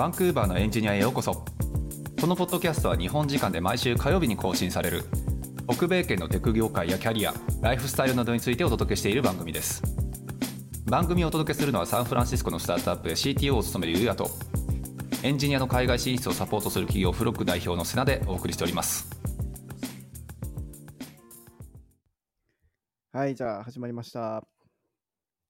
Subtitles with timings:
[0.00, 1.44] バンクーバーのエンジニアへようこそ。
[2.18, 5.04] このポッドキャストは日本時間で毎週火曜日に更新される。
[5.68, 9.82] 北米圏のテク業界やキャリアライフスタイルなどについてお届けしている番組です。
[10.86, 14.30] 番組をお届けするのはサンフランシスコのスタートアップで CTO を務めるユうヤと
[15.22, 19.06] エンジニアの海外進出をサポートする企業フロック代表のセナでお送りしております。
[23.12, 24.42] はい、じゃあ始まりました。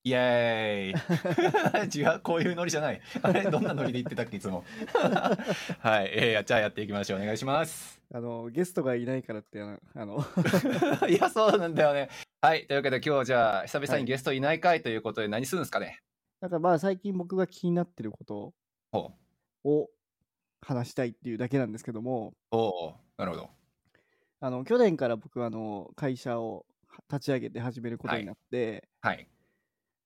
[0.03, 3.01] イエーイ違うこういうノリじゃない。
[3.21, 4.65] あれどんなノリで言ってたっけいつも。
[5.81, 7.21] はい、えー、じゃあやっていきましょう。
[7.21, 8.01] お願いします。
[8.13, 10.25] あの、ゲストがいないからって、あの、
[11.07, 12.09] いやそうなんだよね。
[12.41, 16.01] はいというわけで今日じゃあ久々にゲストいない回ということで何するんですかね、
[16.41, 18.55] なんかまあ最近僕が気になってること
[18.93, 19.13] ほ
[19.65, 19.91] を
[20.63, 23.51] 話したいっていうだけなんですけども、うおうなるほど。
[24.41, 26.65] あの、去年から僕はあの、会社を
[27.13, 29.29] 立ち上げて始めることになって、はい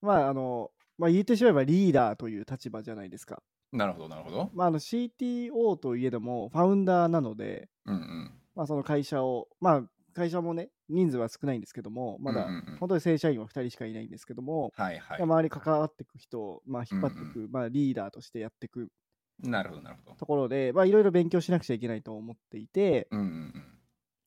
[0.04, 3.42] まああの、まあ言ってしまえばリーダーという立場じゃないですか。
[3.72, 4.50] なるほどなるほど。
[4.54, 8.32] まああの CTO といえどもファウンダーなので、うんうん。
[8.54, 9.82] まあその会社を、まあ
[10.14, 12.76] 会社もね、人数は少ないんですけども、まだうんうんうん。
[12.78, 15.22] 本当に正社員は2人しかいないんですけども、はいはい。
[15.22, 18.88] 周り関わっていく人を、まあ、引っ張っていく、まあ、リーダーとしてやっていく。
[19.42, 20.16] なるほどなるほど。
[20.16, 23.64] ところで、まあ、いろいろ勉強しなくちゃいけないと思っていて、うんうんうん。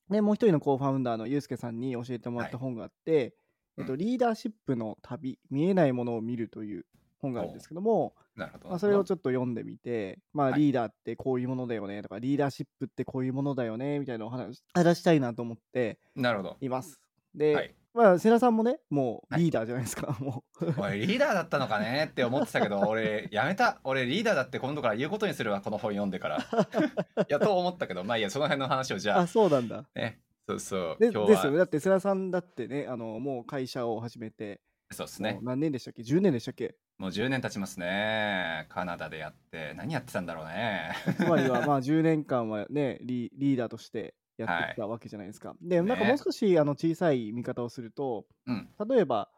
[0.09, 3.33] でもう一人のコーファウンダーのユうスケさんに教えてもらった本があって、うん
[3.77, 6.85] えっと、リーダーシップの旅、見えないものを見るという
[7.19, 8.69] 本があるんですけども、なるほど。
[8.69, 10.61] まあ、それをちょっと読んでみて、まあ、はい。
[10.61, 16.57] リーダーってこういうものだよねとか、リーダーシップってこういうものだよねみたいなお話話したいなと思ってなるほど。
[16.61, 17.01] います。
[17.33, 17.75] で、はい。
[17.93, 19.43] まあ、瀬名さんもね、もうはい。
[19.43, 20.73] リーダーじゃないですか、 もう。
[20.77, 23.79] 俺リーダーだったのかねって思ってたけど 俺やめた。
[23.83, 26.37] 俺リーダーだって今度から言うことにするわこの本読んでから。
[26.37, 29.83] いやと思ったけどまあいいやその辺の話をじゃあ、あそうなんだ。
[29.95, 31.57] ねそうそうで今日はですよね。
[31.57, 35.33] だって、世良さんだってね、あの、もう会社を始めて、そうですね。
[35.33, 36.75] もう何年でしたっけ ?10 年でしたっけ？
[36.97, 38.65] もう10年経ちますね。
[38.69, 40.93] カナダでやって何やってたんだろうね。
[41.17, 45.55] つまりは、まあ、10年間はねリ、リーダーとしてやってきたわけじゃないですか。
[45.61, 48.69] で、なんかねもう少しあの小さい見方をすると、うん。
[48.89, 49.29] 例えば、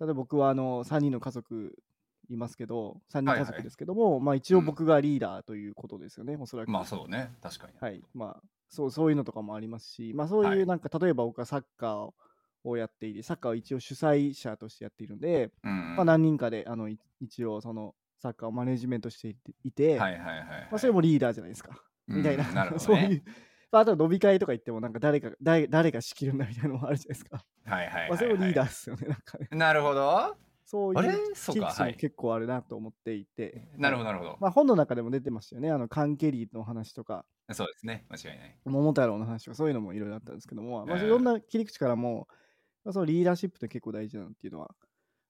[0.00, 1.76] 例えば僕はあの3人の家族
[2.30, 3.46] いますけど、3人はいはい。
[3.46, 6.70] 家族ですけども、まあ一応僕がリーダーということですよね、おそらく。
[6.70, 7.32] まあそうね。
[7.42, 7.74] 確かに。
[7.78, 8.02] はい。
[8.14, 10.46] まあ、そう、そういうのとかもありますし、まあそうい。
[10.46, 12.10] うはいなんか、例えば僕はサッカー
[12.64, 15.96] をやっていて、サッカーを一応主催者としてやっているので、うんうん。
[15.96, 20.46] まあ、何人かであのい一応そのサッカーをマネジメントしていてはいはいはいはい。
[20.70, 23.22] まあ、それもリーダーじゃないですか、みたいなうんなるほ そういう。
[23.70, 28.08] まあ、あとは飲み会とか行ってもなんか誰か誰誰が仕切るんだみたいなのもあるじゃないですか、はいはいはいはい。
[28.10, 29.48] まあ、それもリーダーですよねなんかね。
[29.50, 30.36] なるほど
[30.70, 35.70] そういう切り口も結構あるなと思っていて、なるほどなるほど、まあ、本の中でも出てましたよね。
[35.70, 37.24] あのカンケリーの話とか。
[37.52, 38.04] そうですね。
[38.10, 38.58] 間違いない。
[38.66, 42.28] 桃太郎の話とかそういうのもいろいろあったんですけども、まあ、ええいろんな切り口からも、
[42.84, 44.74] まあ、そのリーダーシップって結構大事だなっていうのは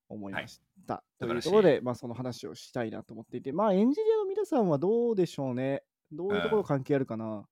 [0.09, 1.03] 思いました。
[1.19, 5.83] というところで、まあ、その話をしたいなと思っていて、まあ、エンジニアの皆さんはどうでしょうね。
[6.11, 7.45] どういうところ関係あるかな？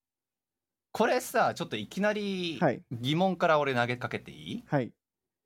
[0.92, 2.81] これさちょっといきなりはい。
[2.92, 4.92] 疑問から俺投げかけていい、はい。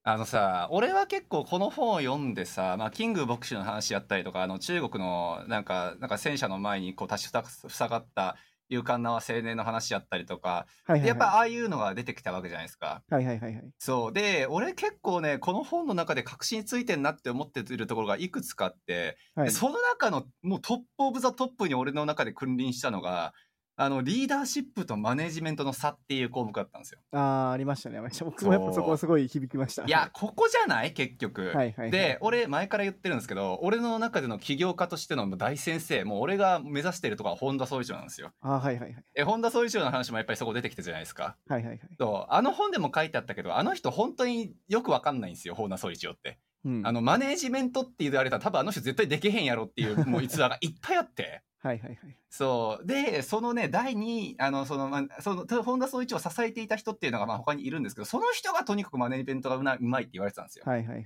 [0.03, 7.31] あのさ俺は結構この本を読んでさ、まあ、キング牧師の話やったりとかあの中国のなんかなんか戦車の前にこう立ち
[7.67, 8.35] ふさがった
[8.71, 11.01] 勇敢な青年の話やったりとか、はいはいはい。
[11.01, 13.03] でやっぱああいうのが出てきたわけじゃないですか。
[13.09, 13.63] はいはいはいはい。
[13.77, 23.33] そうで俺結構ねこの本の中で確信ついてんなって思ってるところがいくつかあって、はいでその中のもう top of the top に俺の中で君臨したのが
[23.81, 26.99] あのリーダーシップとマネジメントの差っていう項目だったんですよ。
[27.13, 27.99] ああ、ありましたね。
[28.23, 29.83] 僕もやっぱそこはすごい響きました。
[29.85, 30.93] いやここじゃない？
[30.93, 31.47] 結局。
[31.47, 31.91] はいはいはい。
[31.91, 38.31] で俺前から言ってるんですけど俺の中での起業家としての大先生もう俺が目指しているところは本田宗一郎なんですよ。
[38.41, 39.03] あーはいはいはい。
[39.15, 41.35] え本田総理長の話もやっぱりそこ出てきたじゃないですか。
[41.47, 41.79] はいはいはい。
[41.97, 46.37] そうあの本でも書いてあったけどあの人本当によくわかんないんですよ本田総理長って。
[46.63, 51.41] うん、あのマネージメントって言われたら多分あの人絶対できへんやろっていうもう逸話がいっぱいあって。
[51.61, 52.17] はいはいはい。
[52.29, 60.65] そうでそのね第2あのその、まあ、その本田総一を支えていた人っていうのがまあ他にいるんですけどその人がとにかくマネージメントがうまいって言われてたんですよ。
[60.65, 61.05] はいはいはい。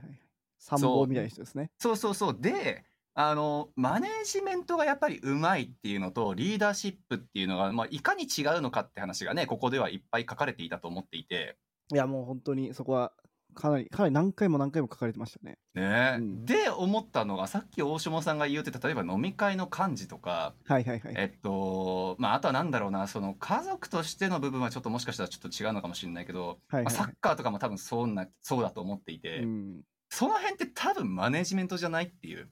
[0.60, 1.72] 参謀みたいな人ですね。
[1.78, 11.58] そうそうそうであのマネージメントがやっぱりうまいっていうのとリーダーシップっていうのが、まあ、いかに違うのかって話がねここではいっぱい書かれていたと思っていて。
[11.94, 13.14] いやもう本当にそこは
[13.56, 15.58] かなり、かなり何回も何回も書かれてましたね。
[15.74, 16.16] ね。
[16.18, 16.46] うん。
[16.46, 20.54] で思ったのがさっき大下さんが言うてた例えば飲み会の幹事とか。
[20.66, 21.14] はいはいはい。
[21.18, 23.08] えっとまああとはなんだろうな。
[23.08, 26.58] その家族としての部分はちょっともしかしたらちょっと違うのかもしれないけど、はいはい。
[26.76, 32.50] はいまあ、サッカーとかも多分そうなそうだと思っていて、うん、その辺って多分マネジメントじゃないっていう。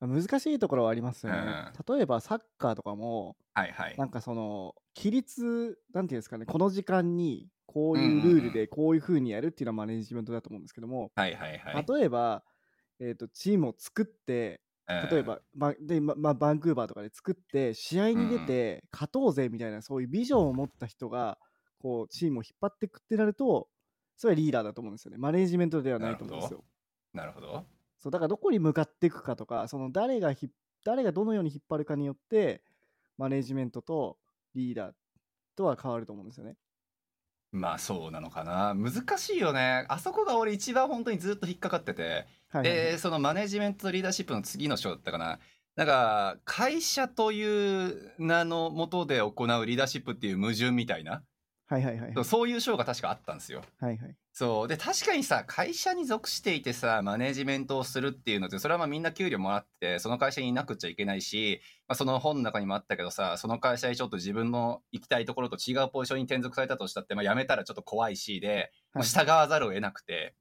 [0.00, 1.72] 難しいところはありますよね。
[1.88, 3.94] 例えばサッカーとかも、はいはい。
[3.96, 11.84] なんかその、規律、なんていうんですかね、この時間にこういうルールでこういう風にやるっていうのはマネジメントだと思うんですけども、はいはいはい。
[11.88, 12.44] 例えば、
[13.00, 21.36] えー、とチームを作って、例えば、までままバンクーバーとかで作って試合に出て勝とうぜみたいなそういうビジョンを持った人が
[21.80, 23.66] こうチームを引っ張っていくってなると
[24.16, 25.18] それはリーダーだと思うんですよね。
[25.18, 26.62] マネージメントではないと思うんですよ。
[27.12, 27.64] なるほど。
[27.98, 30.48] そうだからどこに向かっていくかとかその誰がひ
[30.84, 32.62] 誰がどのように引っ張るかによって
[33.16, 34.18] マネージメントと
[34.54, 34.92] リーダー
[35.56, 36.56] とは変わると思うんですよね。
[37.54, 38.74] まあそうなのかな。
[38.74, 39.86] 難しいよね。
[39.88, 45.38] あそこが俺一番本当にずっと引っかかってて、はいはいはい、でそのマネジメントとリーダーシップの次の章だったかな。
[45.76, 51.22] なんか会社という名のもとで行うリーダーシップっていう矛盾みたいな。
[51.66, 53.62] はいはいはい、そういう賞が確かあったんですよ。
[53.80, 54.68] はいはい、そう。
[54.68, 70.34] で確かにさ会社に属していてさマネジメントをするっていうのってそれはまあみんな給料もらってその会社にいなくちゃいけないし、まあ、その本の中にもあったけどさその会社にちょっと自分の行きたいところと違うポジションに転属されたとしたって、まあ、辞めたらちょっと怖いしで、はい、従わざるを得なくて。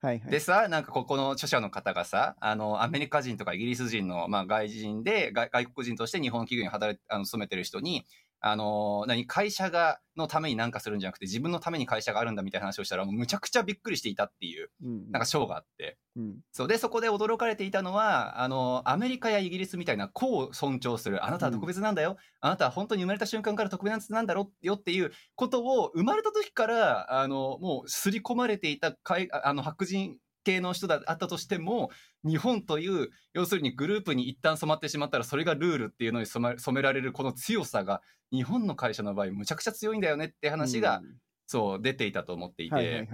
[0.00, 8.04] はいはい、でさなんかここの著者の方がさあのアメリカ人とかイギリス人の、まあ、外人で外国人として日本企業に働いあの勤めてる人に
[8.46, 16.68] あの何会社がのために何かするんじゃなくて自分のために会社があるんだみたいな話をしたらもうむちゃくちゃびっくりしていたっていう、うん、なんか賞があって、うん、そう。
[16.68, 31.90] でそこで驚かれていたのはあのアメリカやイギリスみたいな個を尊重するあなたは特別なんだよ、うん、あなたは本当に生まれた瞬間から特別なんだろよっていうことを生まれた時からあのもう刷り込まれていたかいあの白人系の人だったとしても
[32.24, 43.08] 日本という要するにグループに一旦染まってしまったらそれがルールっていうのに染め染められるこの強さが日本の会社の場合むちゃくちゃ強いんだよねって話が、うん、そう出ていたと思っていて。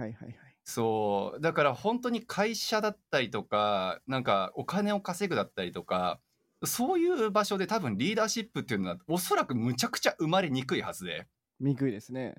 [0.63, 6.19] そうだから本当に会社だったりとかなんかお金を稼ぐだったりとか
[6.63, 11.27] そういう場所で多分リーダーシップっていうのはおそらくむちゃくちゃ生まれにくいはずで。
[11.59, 12.35] にくいですね。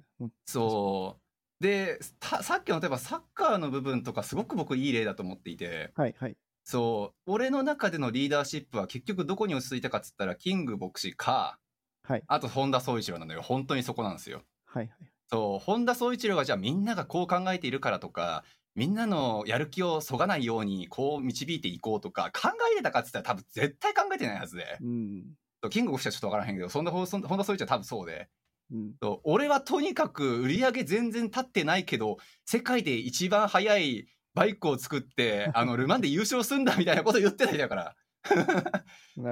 [0.47, 1.22] そう
[1.62, 7.32] でさっきの例えばサッカーの部分とかすごく僕いい例だと思っていて、はいはい、そう。
[7.32, 11.59] 俺の中でのリーダーシップは結局どこに落ち着いたかっつったらキング牧師か、
[12.03, 13.43] はい、あと本田宗一郎なのよ。
[13.43, 14.43] 本当にそこなんですよ。
[14.67, 15.64] はいはい、そう。
[15.64, 18.43] 本田宗一郎がじゃあみんながこう考えているからとか
[18.75, 25.25] みんなのやる気をそがないようにこう導いていこうとか考えてたかっつったら多分絶対考えてないはずで、うん、
[25.70, 28.29] キング牧師はちょっと分からへんけどそんな本田宗一郎は多分そうで。
[28.73, 32.17] うん、俺はとにかく売り上げ全然立ってないけど
[32.47, 37.97] 世界で一番速いバイクを作って あのル・マンで優勝すんだみたいなこと言ってた人だから。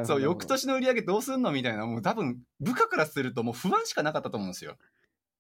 [0.05, 4.77] そう翌年の売り上げどうすんのみたいなもう多分部下からするともう不安しかなかったと思うんですよ。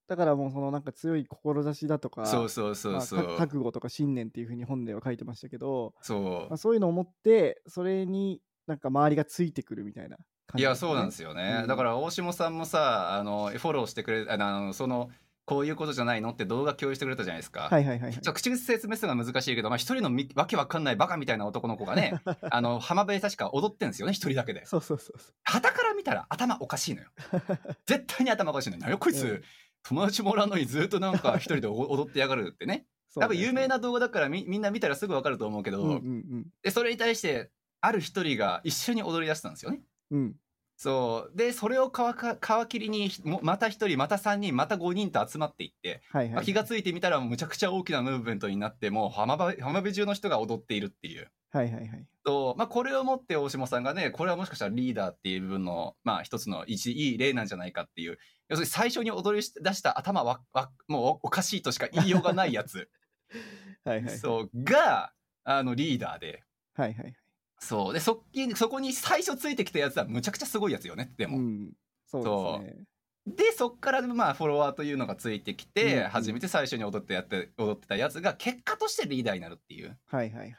[0.06, 10.16] だからもうそのなんか強い志だとかそうそうそうそう、まあ、覚悟とか信念っていうふうに本では書いてましたけどそう、まあ、そういうのを持ってそれになんか周りがついてくるみたいな
[10.56, 15.10] いやそうなんですよね、うん、だから大下さんもさあのフォローしてくれあのその
[15.50, 17.62] こういうことじゃないのって動画共有してくれたじゃないですか。
[17.68, 18.20] はいはいはい、はい。
[18.20, 24.64] 口説明するのは難しいけど、まあ一人のわけわかんないバカみたいな男の子がね、あの、浜辺で確か踊ってんですよね、一人だけで。
[24.64, 25.34] そうそうそうそう。
[25.42, 27.08] 旗から見たら頭おかしいのよ。
[27.84, 28.82] 絶対に頭おかしいのよ。
[28.82, 29.42] 何こいつ、うん、
[29.82, 32.86] 友達もらうのにずっとなんか一人で 踊ってやがるってね。
[33.18, 37.50] 多分有名な動画だからみみんな見たらすぐわかると思うけど、うんうんうん、でそれに対して
[37.80, 39.80] ある一人が一緒に踊り出したんですよね。
[40.10, 40.34] うん、
[40.80, 41.36] そう。
[41.36, 43.10] でそれを皮切りに
[43.42, 51.30] また1人また3人また5人と集まっていって、はいはいまあ、気が付いてみたらむちゃくちゃ大きなムーブメントになってもう浜辺浜辺中の人が踊っているっていう。
[51.52, 52.06] はいはいはい。
[52.24, 58.18] とまあ、これをもって大島さんがねこれはもしかしたらリーダーっていう部分の、まあ、一つの一いい例なんじゃないかっていう。
[58.48, 62.88] 要するに最初に踊り出した頭はわもうおかしいとしか言いようがないやつ。
[63.84, 64.50] はい、はい、そう。
[64.54, 65.12] が
[65.44, 66.42] あのリーダーで。
[66.72, 67.14] はいはい
[67.60, 67.94] そう。
[67.94, 68.24] でそ
[68.56, 71.12] そこに最初ついてきたやつはむちゃくちゃすごいやつよね。
[71.16, 71.72] でも、うん、
[72.06, 72.20] そ
[72.60, 72.84] うですね。
[73.26, 79.96] でそっからまあフォロワーというのがついてきて、うん、初めて最初に踊ってやって踊ってたやつが結果としてリーダーになるっていう。
[80.06, 80.54] はいはいはい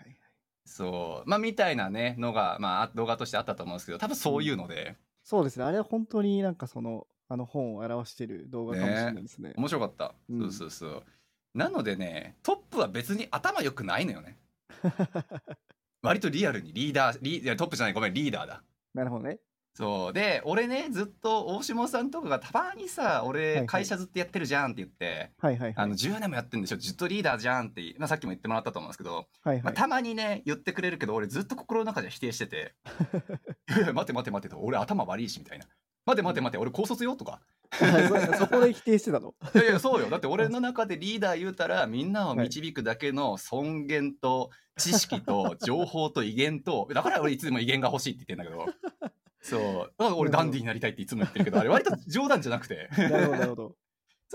[0.66, 1.30] そう。
[1.30, 5.66] まあみたいなねのがまあ動画としてあったと思うんですけど多分そういうので、うん、そうですね。
[5.66, 11.04] あれは本当になんかそのあの本を表してる動画かもしれないですね、ね、面白かった、うん、そうそうそう。
[11.54, 14.38] なのでねトップは別に頭良くないのよね
[16.02, 18.64] 割とリアルにリーダー、リートップじゃない、ごめん、リーダーだ。
[18.94, 19.40] なるほどね。
[19.74, 20.14] そう。
[20.14, 32.76] で俺ねずっと大下さんとかがたまにさ俺会社ずっとやってるじゃんって言って、はいはい、あの10年もやってるんでしょずっとリーダーじゃんって、まあ、さっきも言ってもらったと思うんですけど、はいはい、まあ、たまにね言ってくれるけど俺ずっと心の中で否定してて
[33.70, 35.66] 「いやいや待て待て待て」と俺頭悪いしみたいな
[36.06, 37.42] 「待て待て待て俺高卒よ」とか。
[38.38, 39.34] そこで否定してたの？
[39.56, 40.10] いやいやそうよ。
[40.10, 48.66] だって俺の中でリーダー言うたらみんなを導くだけの尊厳と知識と 情報と威厳とだから俺いつでも威厳が欲しいって言ってんだけど。
[49.42, 49.94] そう。
[49.98, 52.90] だから俺ダンディーになりたいっていつも言ってるけどあれ割と冗談じゃなくて。
[52.98, 53.76] なるほどなるほど。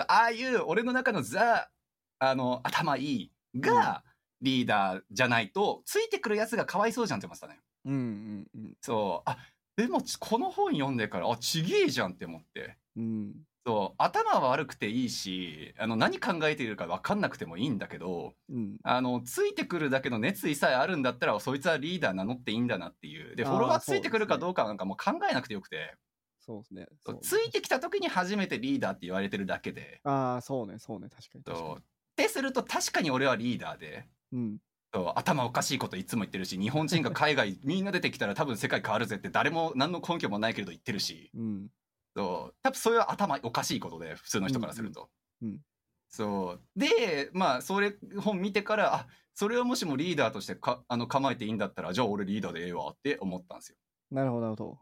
[0.08, 1.70] ああいう俺の中のザ
[2.18, 4.02] あの頭いいが、
[4.40, 7.60] リーダーじゃないと、ついてくるやつがかわいそうじゃんって思ってたのよ。
[7.86, 8.74] うんうんうん。
[8.80, 9.30] そう。
[9.30, 9.38] あ、
[9.76, 12.76] でもちこの本読んでから、あ、ちげえじゃんって思って。
[12.96, 13.34] うん。
[13.66, 13.94] そう。
[13.98, 18.76] 頭は悪くていいし、あの、何考えているか分かんなくてもいいんだけど、うん。
[18.84, 23.36] あの、ついてくるだけの熱意さえあるんだったら、そいつはリーダー名乗っていいんだなっていう。
[23.36, 25.96] で、フォロワーついてくるかどうかなんかもう考えなくてよくて、
[26.38, 26.86] そうですね。
[27.04, 31.78] そうついてきた時に初めてリーダーって言われてるだけで、ああ、そうね、そうね、確かに確かそう。
[31.78, 31.82] っ
[32.14, 34.38] てすると確かに俺はリーダーで、に。
[34.38, 34.58] うん。
[34.96, 41.70] そう頭おかしいこといつも言ってるし、日本人が海外 みんな出てきたら多分世界変わるぜって誰も何の根拠もないけれど言ってるし、うん。
[42.16, 42.54] そう。
[42.62, 45.10] 多分それは頭おかしいことで、普通の人からすると。
[45.42, 45.60] うんうんうん
[46.08, 46.60] そう。
[46.78, 53.76] で、まあ、それ本見てから、あ、それをもしもリーダーとしてかあの構えていいんだったら、じゃあ俺リーダーでええわって思ったんですよ。
[54.12, 54.78] なるほど、なるほど。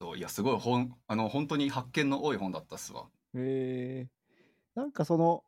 [0.00, 3.10] そういや、すごい本、あの、本当に発見の多い本だったっすわ。
[3.34, 4.10] へえ。
[4.74, 5.44] なんかその、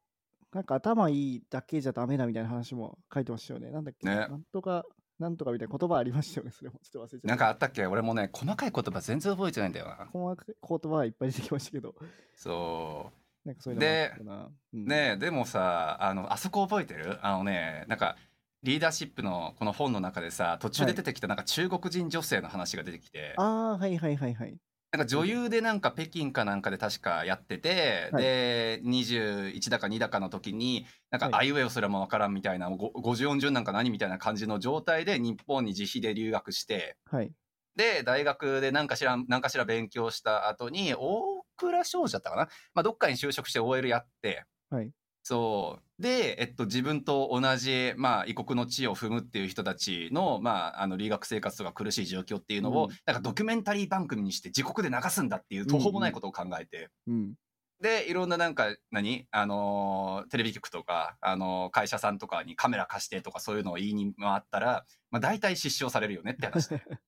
[0.54, 3.70] なんか頭いいだけじゃダメだみたいな話も書いてましたよね。
[3.72, 4.84] なんだっけ、ねなんとか、
[5.18, 6.52] なんとかみたいな言葉ありましたよね。
[6.52, 7.28] それもちょっと忘れちゃった。
[7.28, 7.84] なんかあったっけ？
[7.86, 10.08] 俺もね、細かい言葉全然覚えてないんだよな。
[10.12, 11.96] 細かい言葉はいっぱい出てきましたけど、
[12.36, 13.10] そ
[13.44, 14.44] なんかそういうのもあったな。
[14.44, 14.76] うう。
[14.78, 17.18] ん、ねでもさ、あの、あそこ覚えてる？
[17.26, 18.16] あのね、なんか、
[18.62, 24.56] リーダーシップのこの本の中でさ、途中で出てきたなんか中国人女性の話が出てきて、ああ、はいはいはいはい。
[24.94, 37.32] なんか女優でなんか北京かなんかで確かやってて、はいで21だか2だかの時になんかはいあいうえおすらもわからんみたいな、ご50音順なんか何みたいな感じの状態で日本に自費で留学してはい。
[37.74, 44.92] で大学で何かしら何かしら勉強した後に大蔵商事だったかな、まあ、どっかに就職して OL やってはい。
[45.26, 46.02] そう。
[46.02, 52.90] で、えっと、自分と同じ、まあ、異国の地を踏むっていう人たちの,、まあ、あの留学生活とか苦しい状況っていうのを、うん。
[53.06, 57.32] なんかドキュメンタリー番組にして自国で流すんだっていう途方もないことを考えて、うん。
[57.80, 66.82] でいろんななんか何、あのーテレビ局とか、あのー会社さんとかにカメラ貸してとかそういうのを言いに回ったら、まあ、大体失笑されるよねって話で。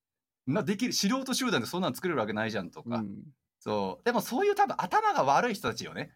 [0.47, 3.25] なできる素人集団でそんなの作れるわけないじゃんとか、うん。
[3.59, 4.05] そう。
[4.05, 6.13] でもそういう多分頭が悪い人たちよね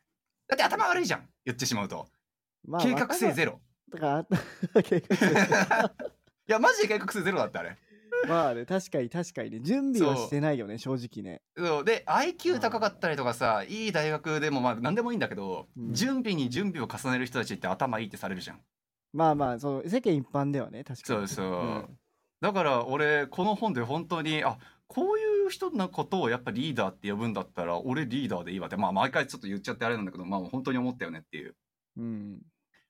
[0.51, 2.07] だって頭悪いじゃん言ってしまうと。
[2.67, 3.61] まあ 計画性ゼロ。
[3.93, 3.99] ロ。
[3.99, 4.27] だか
[4.75, 5.91] ら、計画性ゼロ
[6.49, 7.77] いや、マジで計画性ゼロだってあれ。
[8.29, 11.41] まあね、確かに確かにね、準備はしてないよね、正直ね。
[11.57, 18.61] そうで、IQ 高かったりとかさ、いい大学でもまあ何でもいいんだけど、うん準備に準備を重ねる人たちって頭いいってされるじゃん。
[19.13, 21.19] まあまあ、その世間一般ではね、確かに。
[21.21, 21.47] そうそう。
[21.47, 21.49] う
[21.93, 21.99] ん
[22.41, 24.57] だから俺、この本で本当に、あ、
[24.93, 31.55] こういう人のことをやっぱリーダーって呼ぶんだったら、俺リーダーでいいわって、まあ毎回ちょっと言っちゃってあれなんだけど、まあ本当に思ったよねっていう。
[31.97, 32.41] うん。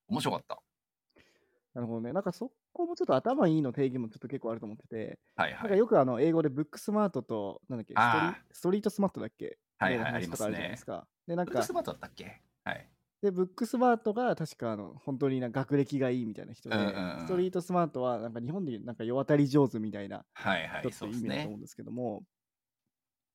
[0.09, 0.63] 面白かった。
[1.75, 2.15] なるほどね。
[2.15, 5.61] なんかそこもちょっと頭いいの定義もちょっと結構あると思ってて、はいはい。
[5.61, 9.59] なんかよくあの英語でブックスマートと、なんだっけ、ストリあストリートスマートだっけ？
[9.79, 10.87] はいはい、あります話とかあるじゃないねです。
[10.87, 11.07] か。
[11.27, 12.41] で、なんかブックス、マートだったっけ？
[12.65, 12.90] はい。
[13.23, 21.59] で、ブックスマートが確かあの本当にな学歴がいいみたいな人で、うんうんうんストリートスマートはなんか日本でいうなんか世渡り上手みたいなはいはい、人って意味だと思う。
[21.59, 22.23] んですけども、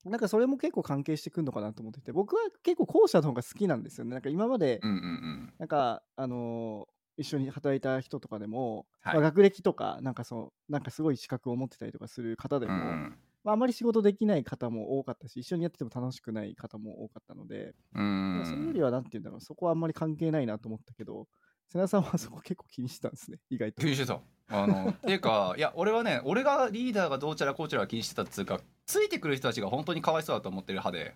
[0.05, 4.11] なんかそれも結構関係してくるのかなと思ってて、僕は結構後者の方が好きなんですよね。
[4.11, 5.53] なんか今まで、うんうんうん。
[5.57, 21.27] なんか、あのー一緒に働いた人とかでも、はいまあ、学歴とか、なんかそう、なんかすごい資格を持ってたりとかする方でも、うんうんまあ、あまり仕事できない方も多かったし、一緒にやってても楽しくない方も多かったので、うんそれよりはなんて言うんだろう、そこはあんまり関係ないなと思ったけど、
[21.67, 23.85] 瀬名さんはそこ結構気にしてたんですね、意外と気。
[23.85, 24.19] にしてた。
[24.47, 31.15] あの、っていうか、いや、俺はね、俺がリーダーがどうちゃらこうちゃら気にしてたっつうか、ついてくる人たちが本当にかわいそうだと思ってる派で。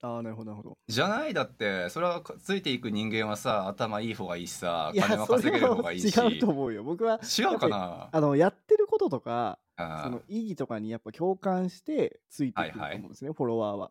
[0.00, 0.78] ああ、なるほど、なるほど。
[0.86, 1.32] じゃない？
[1.34, 6.20] だって、それはついていく人間はさ、頭いい方がいいしさ、いや、金もそれ稼げる方はがいいし。
[6.20, 6.84] 違うと思うよ。
[6.84, 8.08] 僕は、違うかな？
[8.12, 13.90] あの、やってることとか、あその意義とかにやっぱ共感してついてくると思うんですね、フォロワーは。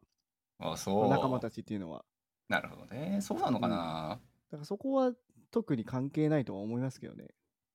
[0.59, 1.09] あ、そう。
[1.09, 2.05] 仲間たちっていうのは。
[2.47, 3.19] なるほどね。
[3.21, 4.19] そうなのかな、
[4.51, 5.13] だからそこは
[5.51, 7.27] 特に関係ないとは思いますけどね。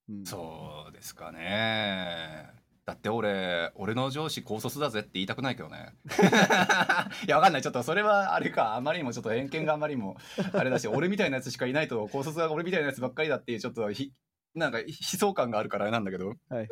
[0.08, 2.50] うん、そうですかね。
[2.88, 5.92] だって俺、俺の上司高卒だぜって言いたくないけどね。
[7.26, 7.62] いや、わかんない。
[7.62, 8.76] ちょっとそれはあれか。
[8.76, 10.16] あまりにもちょっと偏見があまりにも
[10.54, 14.14] あれだし、俺みたいなやつしかいないと、高卒が俺みたいなやつばっかりだっていう、ちょっとひ、
[14.54, 16.28] なんか悲壮感があるからあれなんだけど。
[16.28, 16.68] はいはい。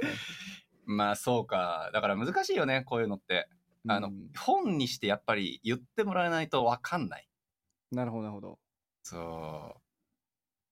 [0.87, 1.91] まあそうか。
[1.93, 3.47] だから難しいよね、こういうのって。
[3.87, 7.29] あの、うん本にしてやっぱり言ってもらえないとわかんない。
[7.93, 8.59] なるほど、なるほど。
[9.03, 9.79] そう。
[9.79, 9.83] っ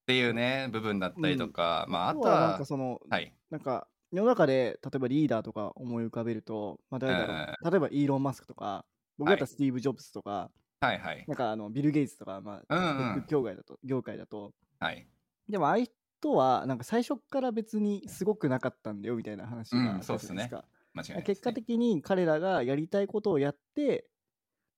[0.06, 3.34] ていうね、部分だったりとか、まああとはとはなんか、その、はい。
[3.50, 8.84] なんか世の中で例えばリーダーとか思い浮かべると、まあ、誰だろう、例えばイーロン・マスクとか、
[9.18, 11.24] 僕だったらスティーブ・ジョブズとか、はいはい。
[11.26, 15.06] なんかあのビル・ゲイツとか、まあ、うんうんテック業界だと、業界だと、はい。
[15.48, 15.86] でもああいう
[16.20, 20.56] 人は、なんか最初から別にすごくなかったんだよみたいな話があうんったじゃないですか。
[20.56, 24.08] いないですね、結果的に彼らがやりたいことをやって、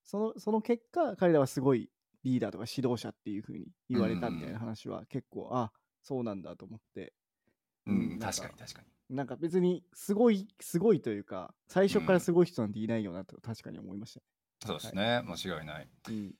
[0.02, 1.90] そのその結果、彼らはすごい
[2.24, 7.12] リーダーとか指導者っていう風に言われたみたいな話は結構、あそうなんだと思って。
[7.86, 8.95] うん、なん確かに確かに。
[9.08, 14.20] なんか別にすごい、すごいというか、最初からすごい人なんていないよなと確かに思いました
[14.66, 15.80] そうですね、間違いない。
[15.80, 15.88] ね。
[16.08, 16.34] うん。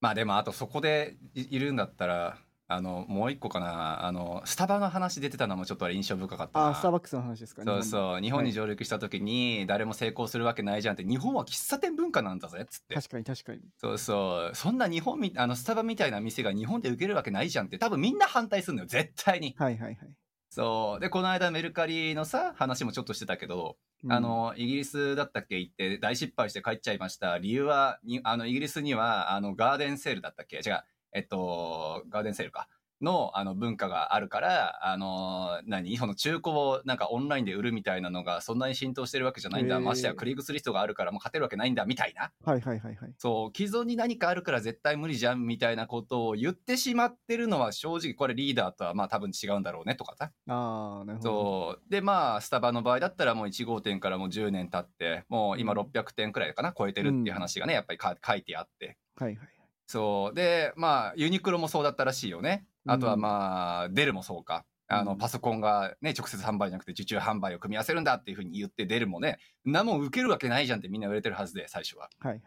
[0.00, 7.72] まあでもあとそこでいいるんだったらあのもう一個かなあのスタバの話出てたのもちょっとあれ印象深かったなあー、スターバックスの話ですかね。
[7.72, 13.60] そうそう日本にはい上陸した時に誰も成功するわけないじゃんって日本は喫茶店文化なんだぜっつって確かに確かに。
[13.78, 20.16] そうそうそんな日本みあのスタバみたいな店が日本で受けるわけないじゃんって多分みんな反対するのよ絶対にはいはいはい。
[20.54, 21.00] そう。
[21.00, 24.12] でこの間メルカリのさ話もちょっとしてたけど、うん。
[24.12, 30.58] あ、のイギリスだったっけ行って大失敗して帰っちゃいました理由はにあのイギリスにはあのガーデンセールだったっけ？
[30.58, 30.84] 違う。
[31.12, 32.68] えっとガーデンセールか
[33.04, 35.96] のあの文化があるからあの何？
[35.96, 42.32] その中古をなんかオンラインで売るみたいなのがそんなに浸透してるわけじゃないんだ、ましてやクリグスリストがあるからもう勝てるわけないんだみたいな。
[42.44, 43.14] はいはいはいはい。
[43.18, 50.30] そう既存に何かあるから絶対無理じゃんみたいなことを言ってしまってるのは正直これリーダーとはまあ多分違うんだろうねとかさ。
[50.48, 51.30] ああ、なるほど。
[51.30, 51.90] そう。
[51.90, 55.78] でまあスタバの場合だったらもう1号店からもう10年経ってもう今うん。
[55.78, 58.96] 600店くらいかな超えてるっていう話がねやっぱりか書いてあって。
[59.16, 59.53] はいはい。
[59.86, 60.34] そう。
[60.34, 62.66] でまあユニクロもそうだったらしいよね。
[62.86, 64.64] あとはうんまあデルもそうか。
[64.88, 65.06] あうん。
[65.06, 72.10] のパソコンがね直接販売じゃなくて受注販売を組み合わせるんだっていうふうに言ってデルもね何も受けるわけないじゃんってみんな売れてるはずで最初は。
[72.20, 72.42] はいはい。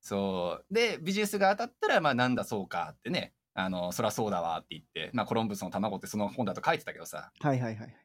[0.00, 0.74] そう。
[0.74, 3.32] でビジネスが当たったらまあなんだそうかってね。
[3.56, 7.30] あのそらそうだわって言ってまあコロンブスの卵ってその本だと書いてたけどさ。
[7.40, 7.96] はいはいはい。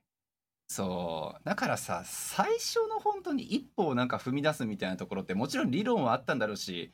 [0.67, 1.41] そう。
[1.43, 6.93] だからさ最初の本当に一歩をなんか踏み出すみたいなところってもちろん理論はあったんだろうし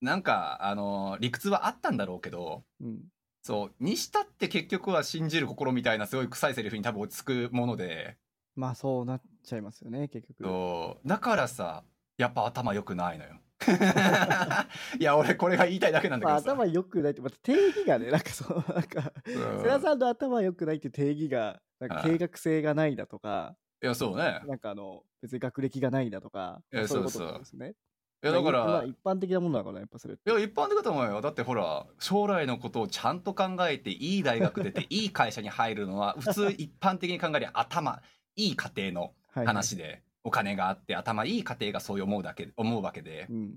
[0.00, 3.00] なんかあの理屈はあったんだろうけどうん。
[3.42, 8.18] そうにしたって結局は信じる心みたいなすごい臭いセリフに多分落ち着くもので。
[8.54, 10.44] まあそうなっちゃいますよね、結局。
[10.44, 11.08] そう。
[11.08, 11.84] だからさ
[12.18, 13.40] やっぱ頭良くないのよ。
[14.98, 19.34] いや俺これが言いたいだけなんだまあけどさ、頭良くないって、また定義がね、なんかそう、なんか、うん。
[19.34, 24.42] 世良さんの頭良くないって定義が、なんかはい計画性がないだとか、いやそうね。
[24.46, 27.74] なんかあの、別に学歴がないだとか、そういうことですね。
[28.22, 30.14] いやだから、まあ一般的なものだから、やっぱそれ。
[30.14, 38.02] いや一般的だと思うよだってほら将来のことをちゃんと考えていい大学出ていい会社に入るのは 普通一般的に考えりゃ頭
[38.36, 43.54] いい家庭のはいはい話で、お金があって頭いい家庭がそう思うだけ思うわけでうん。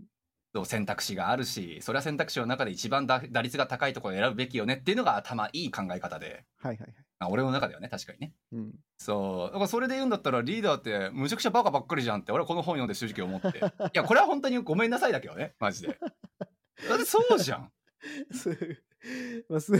[0.55, 6.93] そう選択肢があるしそれは選択肢の中で一番だ打率が高いところを選ぶべきよねっていうのが頭いい考え方ではいはいはい。
[7.19, 8.33] あ俺の中ではね確かにね。
[8.51, 8.71] うん。
[8.97, 9.47] そう。
[9.47, 13.59] だからそれで言うんだったらリーダーってむちゃくちゃバカばっかりじゃんって俺はこの本読んで正直思って。
[13.59, 13.61] い
[13.93, 15.99] やこれは本当にごめんなさいだけどねマジで。
[16.89, 17.71] だってそうじゃん。
[18.31, 18.49] す
[19.49, 19.71] まあ、す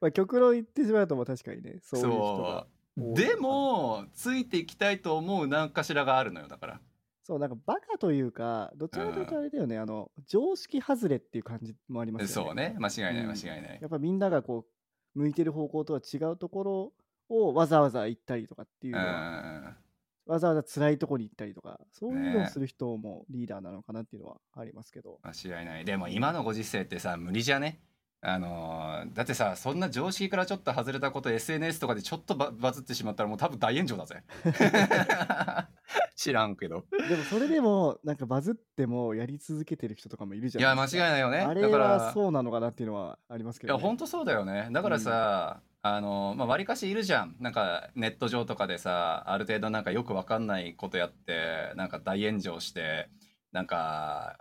[0.00, 6.80] まあ、極論言ってしまうと、まあ確かにね、そうでもついていきたいと思う何かしらがあるのよだから。
[7.22, 12.34] そう、なんかバカというか、どちらかというとあれだよね、あの、常識外れっていう感じもありますよね。
[12.34, 12.76] そうね。
[12.78, 14.81] 間違いないうん間違いない、やっぱみんながこう、
[15.14, 16.92] 向いてる方向とは違うところ
[17.28, 19.76] をわざわざ行ったりとかっていううのは、ん
[20.24, 25.18] わざわざ辛いとこに行ったりとか、そういうのをねする人もリーダーなのかなっていうのはありますけど。
[25.22, 25.84] 間違いない。
[25.84, 27.80] でも今のご時世ってさ無理じゃね？
[28.24, 34.22] あのーだってさそんな常識からちょっと外れたこと SNS とかでちょっとババズってしまったらもう多分大炎上だぜ。
[36.14, 36.84] 知らんけど。
[37.08, 41.38] でもそれでも、なんかバズってもやり続けてる人とかもいるじいや間違いゃないよね。
[41.38, 43.80] あれだからはそうなのかなっていうのはありますけど、ね。
[43.80, 44.68] いや本当そうだよね。
[44.70, 47.34] だからさ、あのまあ割かしいるじゃん。
[47.40, 53.08] なんかネット上とかでさある程度なんかよくわかんないことやってなんか大炎上して
[53.50, 54.38] なんか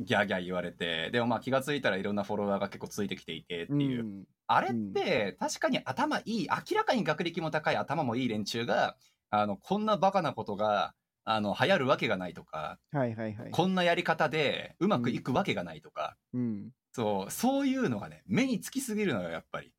[0.00, 8.96] ギャーギャー言われてでもまあ気がついたらいろんなフォロワーが結構ついてきていてっていう、ん、あれって確かに頭いい明らかに学歴も高い頭もいい連中が
[9.30, 13.50] あのこんなバカなことがあの流行るわけがないとかはいはいはい。
[13.50, 16.70] こんなやり方でうまくいくわけがないとか、うん。
[16.92, 19.72] そう、そういうのがね、目につきすぎるのよ、やっぱり。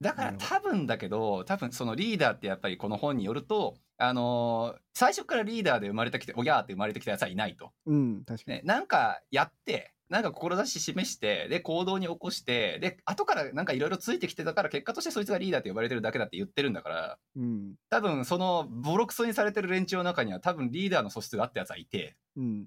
[0.00, 7.70] だから多分だけど、多分そのリーダーってやっぱりこの本によると、あのー最初からリーダーで生まれてきて、おぎゃーって生まれてきたやつはいないと。
[7.86, 8.58] うん、確かに。
[8.58, 17.74] ね、なんかやって、なんか志示して、で、行動に起こして、で、後からなんかいろいろついてきてたから、結果としてそいつがリーダーって呼ばれてるだけだって言ってるんだから、うん。
[17.90, 22.66] 多分そのボロクソにされてる連中の中には多分リーダーの素質があったやつはいて、うん。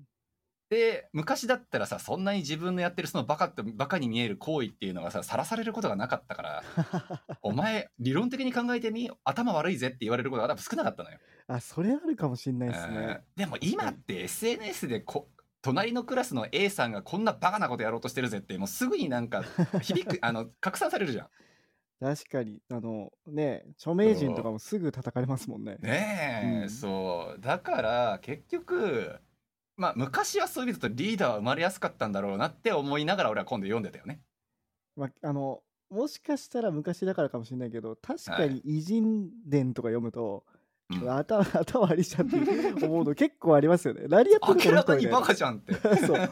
[0.72, 6.64] で昔だったらさそんなに自分のやってるそのバカってバカに見える行為っていうのがささらされることがなかったから
[7.44, 13.22] お前理論的に考えてみ頭悪いぜって言われることが多分少なかったのよ、あ、それあるかもしんないですうんね。
[13.36, 15.28] でも今って SNS でこ
[15.62, 19.44] 隣のクラスの A さんがこんなバカなことやろうとしてるぜってもうすぐになんか
[19.84, 21.30] 響くあの拡散されるじゃん
[22.00, 22.62] 確かに。
[22.72, 25.76] あの、ね、著名人とかもすぐ叩かれますもんね。
[25.82, 29.20] ねえ、うんそうだから結局
[29.82, 34.22] まあ昔はそういう意味だとリーダーは生まれやすかったんだろうなって思いながら俺は今度読んでたよね。
[34.96, 40.46] まあ、あの、もしかしたら昔だからかもしれないけど、確かに偉人伝とか読むと、
[40.92, 41.12] うん。
[41.12, 44.04] 頭 頭悪いじゃんって思うの結構ありますよね。
[44.08, 45.74] 何やってる明らかにバカじゃんって。
[45.74, 46.30] そう。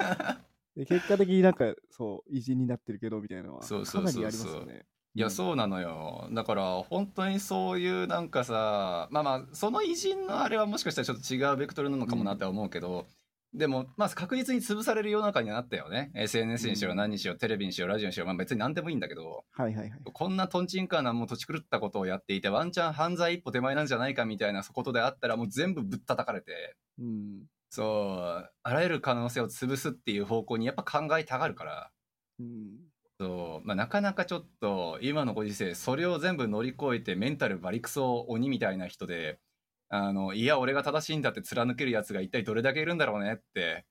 [0.76, 4.24] で結果的になんかそう偉人になってるけどみたいなのはそうそうそうそう。
[4.24, 4.86] かなりありますよね。
[5.16, 5.32] いやうん。
[5.32, 6.30] そうなのよ。
[6.32, 13.08] だから本当にそういうなんかさまあまあその偉人のあれはもしかしたらちょっと違うベクトルなのかもなって思うけど、
[13.54, 20.00] でもまあ確実に潰される世の中にはなったよね SNS にしろうん何にしろテレビにしろラジオにしろ、まあ、別に何でもいいんだけどはいはいはい。
[20.04, 27.44] こんなトンチンカーなもう土地狂ったことをやっていてワンチャン犯罪一歩手前なんじゃないかみたいなことであったらもう全部ぶったたかれてうん。
[27.72, 31.92] そうあらゆる可能性を潰すっていう方向にやっぱ考えたがるから。
[32.40, 32.90] うん。
[33.20, 39.40] そうまあ、なかなかちょっと今のご時世それを全部乗り越えてメンタルバリクソ鬼みたいな人で
[39.90, 43.86] あのいや俺が正しいんだって貫けるやつが一体どれだけいるんだろうねって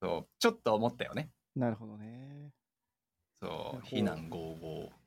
[0.00, 1.30] そうちょっと思ったよね。
[1.54, 2.50] なるほどね。
[3.40, 5.02] そう非難合々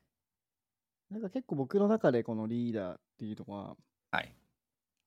[1.10, 3.76] なんか結構僕の中でこのリーダーっていうのは、
[4.10, 4.34] はい。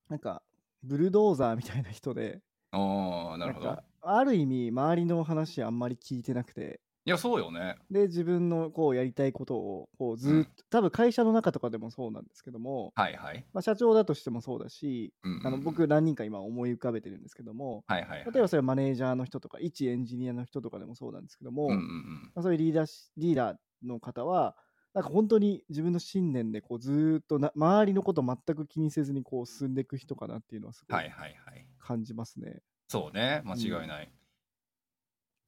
[0.10, 0.42] なんか
[0.84, 2.40] ブルドーザーみたいな人で、
[2.72, 3.78] おーなるほど。
[4.02, 6.80] ある意味周りの話あんまり聞いてなくて、
[7.10, 7.76] いやそうよね。
[7.90, 18.26] で自分のこうやりたいことをこうずーっと、多分会社の中とかでもそうなんですけども、はいはい、まあ、社長だとしてもそうだし、うんうんあの僕何人か今思い浮かべてるんですけども、はいはいはい。
[18.26, 22.32] 例えばそれはマネージャーの人とか一エンジニアの人とかでもそうなんですけども、うんうんうん。
[22.36, 24.56] まあ、そういうリーダーしリーダーの方は
[24.94, 31.66] なんか本当に自分の信念でこうずーっとな周りのこと全く気にせずにこう進んでいく人かなっていうのはすごはいいはいはい。
[31.80, 32.60] 感じますね。
[32.88, 33.42] そうね。
[33.46, 34.08] 間違いない、いや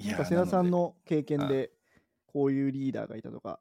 [0.10, 1.72] なんかさんなの経験で
[2.28, 3.60] こういうリーダーがいたとか、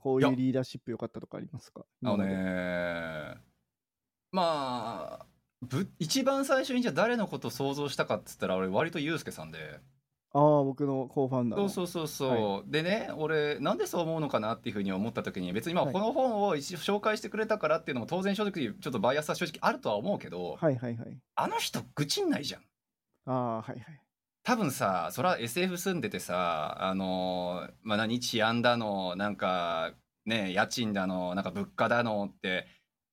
[0.00, 1.84] こういいうやリーダーシップ良かったとかありますか？
[2.04, 3.36] あのね
[4.32, 5.26] まあ
[5.62, 9.80] ぶ一番最初にじゃあ誰のことを想像したかっつったら俺割とユうスケさんで。
[10.32, 11.68] ああ、僕のコーファウンダーの。
[11.68, 15.92] そうそうそうそう、でね俺なんでそう思うのかなっていうふうに思った時に別にまあはい。
[15.92, 21.18] この本を一応紹介してくれたからっていうのも当然正直ちょっとバイアスは正直あるとは思うけど、はいはいはい。
[21.34, 22.62] あの人愚痴んないじゃん。
[23.26, 24.00] ああ、はいはい。
[24.42, 28.20] 多分さそら SF 住んでてさあのまあ何？
[28.20, 29.92] 治安だのなんか
[30.24, 32.66] ね家賃だのなんか物価だのって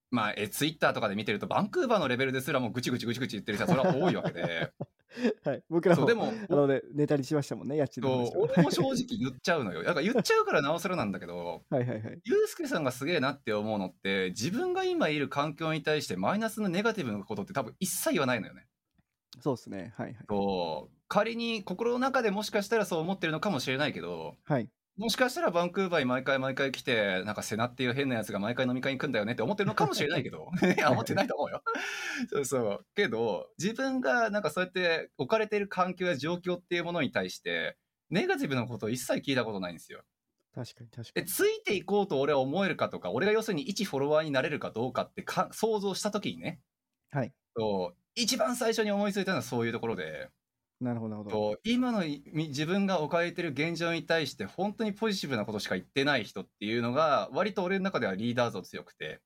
[0.09, 4.71] まあえツイッターとかで見てるとバンクーバーのレベルですらもうぐちぐちぐちぐち言ってる人はそれは多いわけで
[5.43, 12.21] はい、僕らもそうでもあの、ね、ネタにしましたもんね、家賃の俺も正直言っちゃうのよだから言っちゃうからなおさらなんだけどはいはいはい。
[12.23, 18.67] ユうスケさんがすげえなって思うのって自分が今いる環境に対してマイナスのネガティブなことって多分一切言わないのよね。
[19.39, 19.93] そうですね。
[19.97, 20.17] はいはい。
[20.29, 24.69] そう仮に心の中でもしかしたらそう思ってるのかもしれないけどはい。
[24.97, 31.61] もしかしたらバンクーバーに毎回毎回来てなんかセナっていう変なやつが毎回飲み会に来るんだよねって思ってるのかもしれないけど いや思ってないと思うよ。
[32.29, 37.77] そうそうけど自分がなんかそうやって置かれている環境や状況っていうものに対して
[38.09, 40.01] ネガティブなことを一切聞いたことないんですよ。
[40.55, 41.25] 確かに確かに。
[41.25, 46.59] でついていこうと俺は思えるかとか俺が要するに一フォロワーになれるかどうかってか想像した時にね
[47.11, 47.33] はい。
[48.15, 50.31] 一番最初に思いついたのはそういうところで
[50.79, 51.59] なるほど、なるほど。
[51.63, 59.21] 今の自分が置かれてる現状に対して本当にポジティブなことしか言ってない人っていうのが割と俺の中ではリーダー像強くて。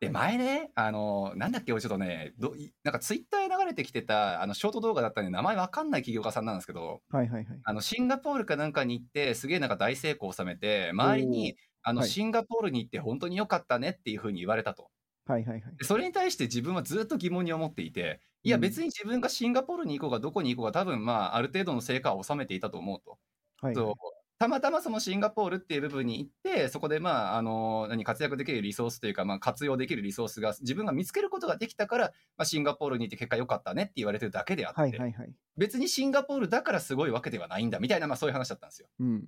[0.00, 7.60] で前ねあのなんだっけ俺ちょっとねどいなんかツイッターで流れてきてたあのショート動画だったんで名前わかんない起業家さんなんですけどはいはいはい。
[7.64, 14.88] あのシンガポールかなんかに行ってすげえなんか大成功を収めて周りにあのはいシンガポールに行って本当に良かったねっていうふうに言われたと。
[15.28, 15.76] はいはいはい。
[15.76, 23.18] でそれに対して自分はずっと疑問に思っていていやうん別に自分がシンガポールに行こうがどこに行こうが多分まあある程度の成果を収めていたと思うと。
[23.60, 23.94] はいそう
[24.38, 32.04] たまたまそのシンガポールっていう部分に行ってそこでまああの何活躍できるリソースというか、まあ、活用できるリソースが自分が見つけることができたから、
[32.36, 35.32] まあ、シンガポールに行って結果良かったねって言われてるだけであって、はいはいはい。
[35.56, 38.88] 別にシンガポールだからすごいわけではないんだみたいな、まあ、そういう話だったんですよ。
[39.00, 39.24] うん。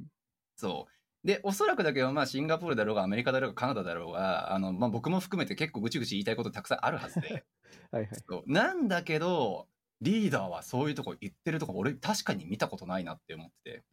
[0.55, 0.93] そう。
[1.25, 7.45] で、おそらくだけど、まあ、シンガポールだろうが、アメリカだろうが、カナダだろうが、あの、まあ、僕も含めて結構ぐちぐち言いたいことたくさんあるはずで。
[7.93, 8.43] はいはい。
[8.47, 9.69] なんだけど、
[10.01, 13.85] リーダーはそういうとこ言ってるとこ、俺確かに見たことないなって思ってて。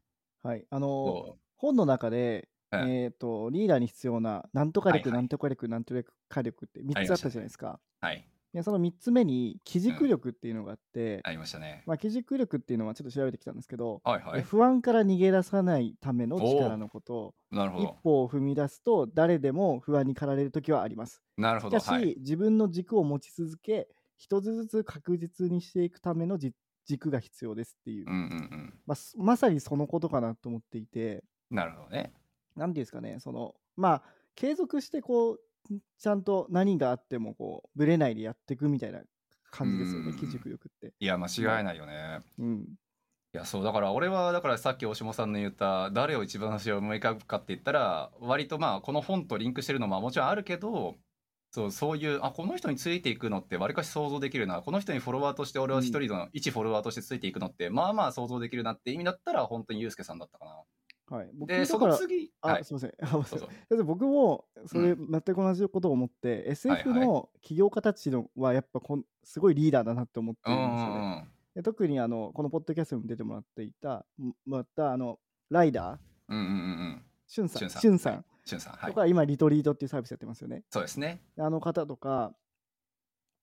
[0.42, 0.66] はい。
[0.70, 5.94] あの本の中で、うんえっ、と、リーダーに必要な、なんとか力、はいはいなんとか力、なんと
[6.30, 7.80] か力って3つあったじゃないですか。
[8.02, 8.06] う。
[8.06, 8.28] はい。
[8.58, 11.84] でその3つ目に、基軸力っていうのがあって、ありましたね。
[11.86, 14.42] まあ、基軸力っていうのはちょっと調べてきたんですけど、はいはい。
[14.42, 17.98] 不安から逃げ出さないための力のこと一なるほど。
[18.04, 21.22] 歩を踏み出すと誰でも不安に駆られる時はあります。
[21.38, 21.78] なるほど。
[21.78, 22.16] しかし、はい。
[22.18, 26.54] 自分の軸を持ち続け一つずつ確実にしていくためのじ
[26.86, 28.24] 軸が必要ですっていう、うんうんう
[28.56, 28.74] ん。
[28.88, 32.12] まあすまさにそのことかなと思っていてなるほどね。
[32.56, 34.04] 何ていうんですかねそのまあ
[34.36, 35.40] 継続してこう
[35.98, 39.02] ちゃんと何があってもこうぶれないでやっていくみたいな
[39.52, 40.94] 感じですよねうん基軸力って。
[41.00, 42.20] いや、間違いないよね。
[42.38, 42.66] うん
[43.34, 50.96] いやそうだから俺はだからさっき大下さんの言った誰を一番最初思い浮かぶかって言ったら割とまあこの本とリンクしてるのももちろんあるけど
[51.52, 60.52] そうそういうあこの人についていくのってわりかし想像できるなこの人にフォロワーとして俺は一人の一フォロワーとしてついていくのって、まあまあ想像できるなって意味だったら本当にユうスケさんだったかな。
[61.10, 61.30] はい。
[61.34, 62.66] 僕でその次あ、はい。
[62.66, 62.94] すみません。
[63.02, 63.40] あごめんなさい。
[63.70, 67.08] どう僕もそれ全く同じことを思って、SF はいはい。
[67.08, 71.24] の起業家たちのはやっぱこんすごいリーダーだなって思ってうんうんるんですよね。
[71.24, 75.18] うんで特にあのこのポッドキャストにも出てもらっていた、ももらったあの
[75.50, 75.98] ライダー、
[76.30, 76.54] うんうんうんう
[76.98, 77.04] ん。
[77.26, 77.50] しゅん。
[77.50, 77.98] さん、しゅん。
[77.98, 78.26] さん。
[78.86, 80.64] とか、今リトリートっていうサービスやってますよね。
[80.70, 81.20] そうですね。
[81.38, 82.36] あの方とか、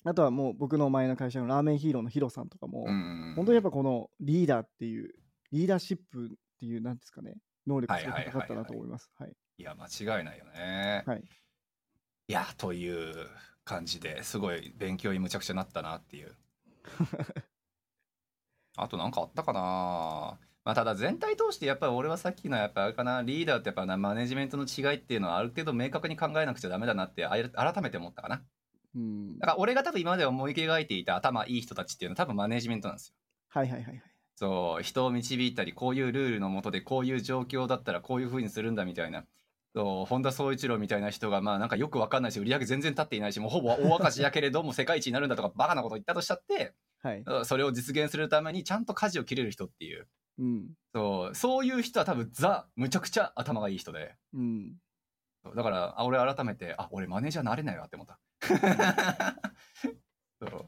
[0.05, 3.35] あとはもう僕の前の会社のラーメンヒーローのヒロさんとかも、うんうんうん。
[3.35, 5.13] 本当にやっぱこのリーダーっていう、
[5.51, 7.35] リーダーシップっていう、なんですかね、
[7.67, 9.11] 能力が高かったなと思います。
[9.19, 9.33] はい。
[9.59, 11.05] いや間違いないよね。
[11.07, 11.25] はい
[12.27, 13.15] いやという
[13.65, 16.35] 感じですごい勉強にむちゃくちゃなったなっていう。
[18.77, 19.61] あとなんかあったかな
[20.65, 28.43] まあただ全体通してやっぱり俺はさっきのやっぱあれかなリーダーってやっぱなマネジメントの違いっていうのはある程度明確に考えなくちゃダメだなって改めて思ったかな。
[28.95, 33.15] うんだから俺が多分今まで思い描いていた頭いい人たちっていうのは多分マネジメントなんですよ。
[33.49, 34.14] はいはいはいはい。
[34.37, 39.25] そう人を導いたりこういうルールのもとでこういう状況だったらこういう風にするんだみたいな
[39.75, 47.23] そう本田宗一郎みたいな人がまあなんかよくわかんないし売り上げ全然立っていないしもうほぼ大赤字やけれども 世界一になるんだとかバカなこと言ったとしたってはい。
[47.25, 50.71] うんそれを実現するためにちゃんと舵を切れる人っていううん。
[50.95, 54.77] そうそういう人は多分ザむちゃくちゃ頭がいい人でうん。
[55.55, 58.19] だからあ俺改めてあ俺マネージャーなれないわって思った
[60.41, 60.67] そう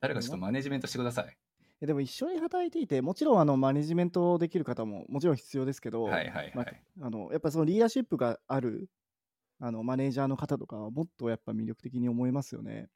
[0.00, 1.36] 誰かちょっとマネジメントしてください
[1.80, 6.82] えでも一緒に働いていて、もちろんあのマネジメントできる方ももちろん必要ですけど、はいはいまはい。
[7.00, 8.88] あのやっぱそのリーダーシップがある
[9.60, 12.88] あのマネージャーの方とかはもっとやっぱ魅力的に思いますよね。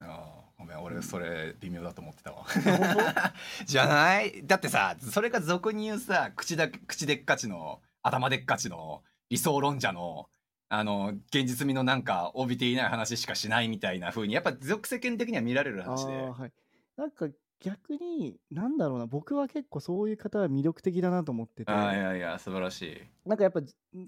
[0.00, 2.46] ああごめん俺それ微妙だと思ってたわ。
[3.66, 4.46] じゃない。
[4.46, 10.28] だってさそれが俗に言うさ口だ口でっかちの頭でっかちの理想論者の
[10.68, 16.12] あの現実味のなんか帯びていない話しかしないみたいな風にやっぱ俗世間的には見られるあ話で。
[16.12, 16.52] ーはい。
[16.96, 17.26] なんか
[17.60, 23.28] 逆に、なんだろうな、僕は結構そういう方は魅力的だなと思ってて、ああいやいや素晴らしい。
[23.28, 23.60] なんかやっぱ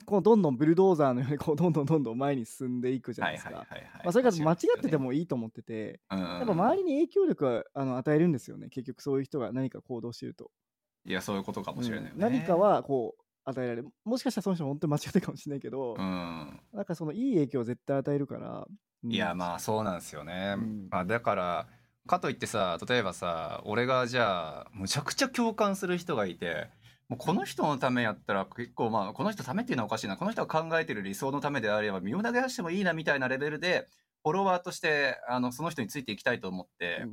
[0.05, 3.51] こうどんどんブルドーザーのように こうどんどんどんどん前に進んでいくじゃなですか。
[3.51, 4.03] はいいはいはいはい。
[4.05, 10.51] まあ、それが間違っててももいいと思ってて、ややっぱ周りに影響力はあの与えるんですよね、結局そういう人が何か行動してると。
[11.05, 12.21] いやそういうことかもしれないよね、うん。
[12.21, 13.89] 何かはこう与えられる。
[14.05, 16.61] もしかしたらその人も本当に間違ってるかもしれないけど、うん。
[16.73, 18.67] なんかそのいい影響を絶対与えるから。
[19.03, 19.11] うん。
[19.11, 20.89] いやまあそうなんですよね、うん。
[20.91, 21.69] まあ、だから
[22.07, 26.69] かといってさ例えばさ俺がじゃあむちゃくちゃ共感する人がいて
[27.09, 33.89] もうこの人のためやったら結構まあこの人ためっていうのはおかしいなこの人が考えてる理想のためであれば身を投げ出してもいいなみたいなレベルで
[34.23, 37.07] フォロワーとしてあのその人についていきたいと思って、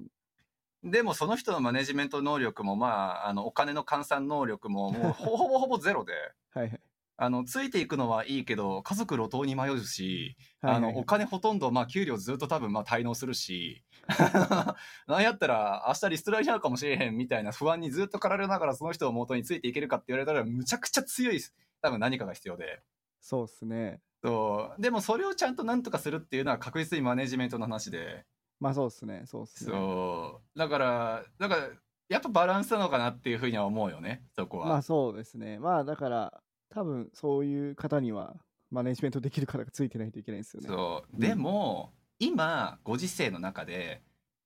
[0.84, 2.88] でもその人のマネジメント能力もま
[3.24, 6.14] ああのお金の換算能力ももうほほぼほぼゼロで。
[6.54, 6.80] はいはい。
[7.20, 13.84] あのついていくのはいいけど家族路頭に迷うし、はいはいあのお金ほとんど、まあ、給料ずっと多分まあ滞納するし
[15.08, 21.40] なんやったら明日リストラになるかもしれへんみたいな不安にずっと駆られながらその人を元についていけるかって言われたらむちゃくちゃ強い
[21.82, 22.82] 多分何かが必要で
[23.22, 24.02] そうっすね。
[24.24, 28.26] そうでもそれをちゃんとなんとかするっていうのは確実にマネジメントの話で
[28.60, 29.24] まあそうっすね。
[29.26, 29.72] そうっすね。
[29.72, 31.70] そうだからだから
[32.10, 34.68] やっぱバランスなのかなっていうふうには思うよねそこは。
[34.68, 35.60] まあそうですね。
[35.60, 38.36] まあだから、多分そういう方には
[38.70, 40.68] マネジメントできる方がついてないといけないですよね。
[40.68, 41.14] そう。
[41.14, 41.20] うん。
[41.20, 44.02] でも、今ご時世の中で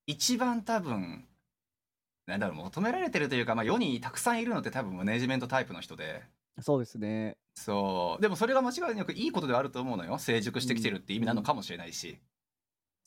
[0.05, 1.25] 一番多分
[2.27, 6.23] なんだろう求められてるというか、まあ、世にたくさんいるのって多分マネジメントタイプの人で。
[6.61, 7.37] そうですね。
[7.55, 8.21] そう。
[8.21, 10.17] でもそれが間違いなくいいことではあると思うのよ。
[10.17, 12.19] 成熟してきてるって意味なのかもしれないし、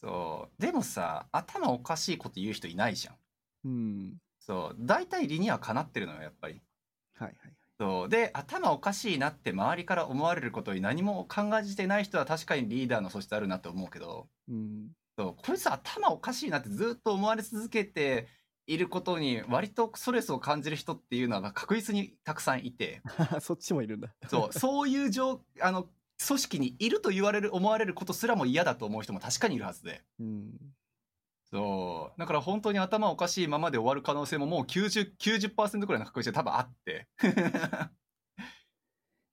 [0.00, 0.62] そう。
[0.62, 3.14] でもさ頭おかしいこと言う人いないじゃん。
[3.64, 4.16] うん。
[4.40, 4.76] そう。
[4.78, 6.60] 大体理にはかなってるのよやっぱり。
[7.14, 7.54] はいはいはい。
[7.78, 14.88] そうで頭おかしいなって周りから思われることに何も考えてない人は確かにリーダーの素質あるなって思うけどうん。
[15.16, 18.26] そうこいつ頭おかしいなってずっと思われ続けて
[18.66, 23.02] いることに割とストレスを感じる人っていうのは確実にたくさんいて
[23.40, 24.14] そっちもいるんだ。
[24.28, 25.88] そう そういう状あの
[26.26, 30.52] 組織にいると言われる思われることすらも嫌だと思う人も確かにいるはずでうん。
[31.54, 32.18] そう。
[32.18, 37.06] だから本当に頭おかしいままで終わる可能性ももう 90%, 90くらいの確率で多分あって。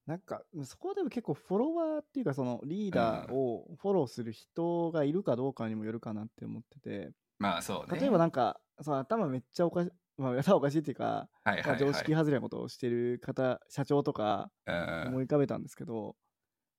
[0.05, 7.99] なんか、そこはでも結構フォロワーっていうか、そのリーダーをフォローする人がいるかどうかにもよるかなって思ってて、まあそうね。
[7.99, 15.07] 例えばなんか、その頭めっちゃおかしい、まあ、頭おかしいっていうか、はいはい、はい、まあ常識外れなことをしてる方、社長とかうん。
[15.07, 16.15] 思い浮かべたんですけど、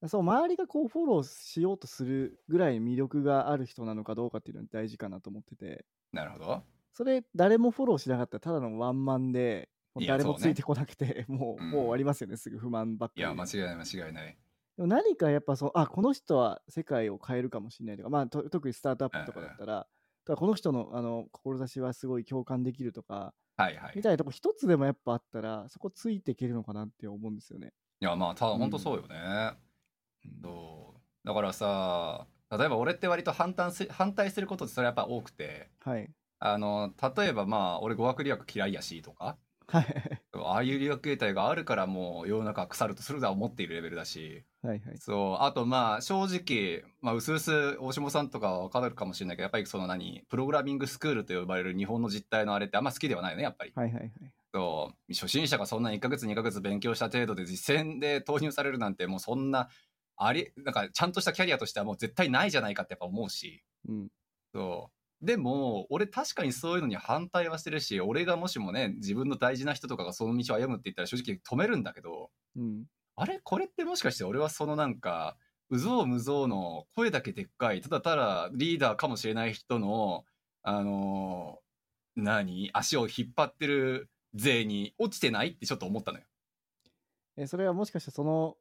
[0.09, 6.63] そう周りがこうフォローしようとするぐらい魅力がある人なのかどうかっていうのは大事かなと思ってて、なるほど。
[6.93, 11.71] それ誰もフォローしなかったらただのワンマンで、いや誰もついてこなくて、 もう、うん。
[11.71, 13.15] もう終わりますよね、すぐ不満ばっか。
[13.17, 14.39] いや間違いない間違いない。
[14.77, 19.87] でも何かやっぱその、あ、この人は世界を変えるかもしれないとか、まあ、と特にスタートアップとかだったら、
[20.37, 23.93] この人のあの志はすごい共感できるとか、はいはい。
[23.93, 27.73] いみたいなとこ一つでもやっぱあったら、そこついていけるのかなって思うんですよね。
[28.01, 29.57] やまあただうん本当そうよね、
[30.25, 36.11] うんそうだからさ例えば俺って割と反対す反対することってそれやっぱ多くてはい。
[36.45, 40.23] あの例えばまあ俺語学留学嫌いやしとかはい。
[40.35, 44.99] ああいう留学形態があるからもう世の中は腐るとするとは思っているレベルだしはいはい。
[44.99, 53.73] そうあとまあ正直まあうすうす大下さんとかは分かるかもしれないけどやっぱりその何プログラミングスクールと呼ばれる日本の実態のあれってあんま好きではないよねやっぱり。
[53.75, 54.13] はいはいはい。
[54.55, 59.71] そう初心者がそんな1ヶ月2ヶ月勉強した程度で実践で投入されるなんてもうそんな
[60.25, 64.09] ありなんかちゃんとしたキャリアとしてはもう絶対ないじゃないかってやっぱ思うしうん。
[64.55, 64.91] そ
[65.23, 72.85] うでも俺確かにそういうのに反対はしてるし俺がもしもね自分の大事な人とかがその道を歩むって言ったら正直止めるんだけどうん。
[73.17, 73.41] あれ？
[73.43, 75.37] これってもしかして俺はそのなんか
[75.71, 80.25] うぞうむぞうの声だけでっかいただただリーダーかもしれない人の
[80.63, 82.71] あのー何？
[82.75, 86.25] 足を引っ張ってる勢に落ちてないってちょっと思ったのよ。
[87.37, 88.59] え、それはもしかしてその、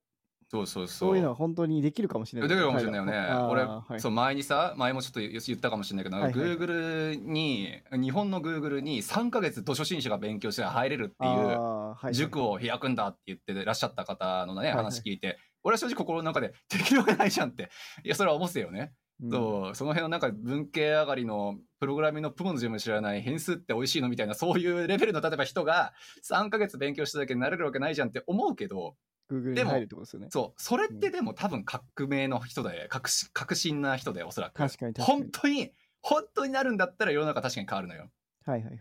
[0.51, 1.09] そうそうそう。
[1.09, 2.49] そういうのは本当にできるかもしれない。
[2.49, 3.13] できるかもしれないよね。
[3.49, 17.69] 俺、はいそう前にさ前もちょっと言ったかもしれないけど、はいはい Google に日本の Google に3ヶ月図書新者が勉強して入れるっていう塾を開くんだって言ってらっしゃった方のね、はいはい話聞いて俺は正直心の中で適量がないじゃんって
[18.03, 18.91] いやそれは思ってたよね。
[19.23, 25.93] うんそうその辺のなんか文系上がりのプログラミングのプロの字も知らない変数って美味しいのみたいなそういうレベルの例えば人が
[26.27, 28.95] 3ヶ月勉強しただけでなれるわけないじゃんって思うけど
[29.31, 30.27] Google でもに入るってことですよね。
[30.29, 30.61] そう。
[30.61, 34.55] それってでも多分革命の人で革新革新な人でおそらく。
[34.55, 35.21] 確かに確かに。
[35.21, 38.11] 本当に本当になるんだったら世の中確かに変わるのよ。
[38.45, 38.79] はいはいはい。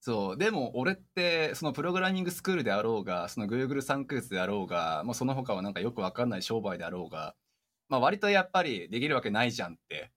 [0.00, 0.38] そう。
[0.38, 7.34] でも俺ってそのプログラミングスクールであろうがその Google3 ヶ月であろうがもうその他はなんかよくわかんない商売であろうが、
[7.88, 10.10] まあ、割とやっぱりできるわけないじゃんって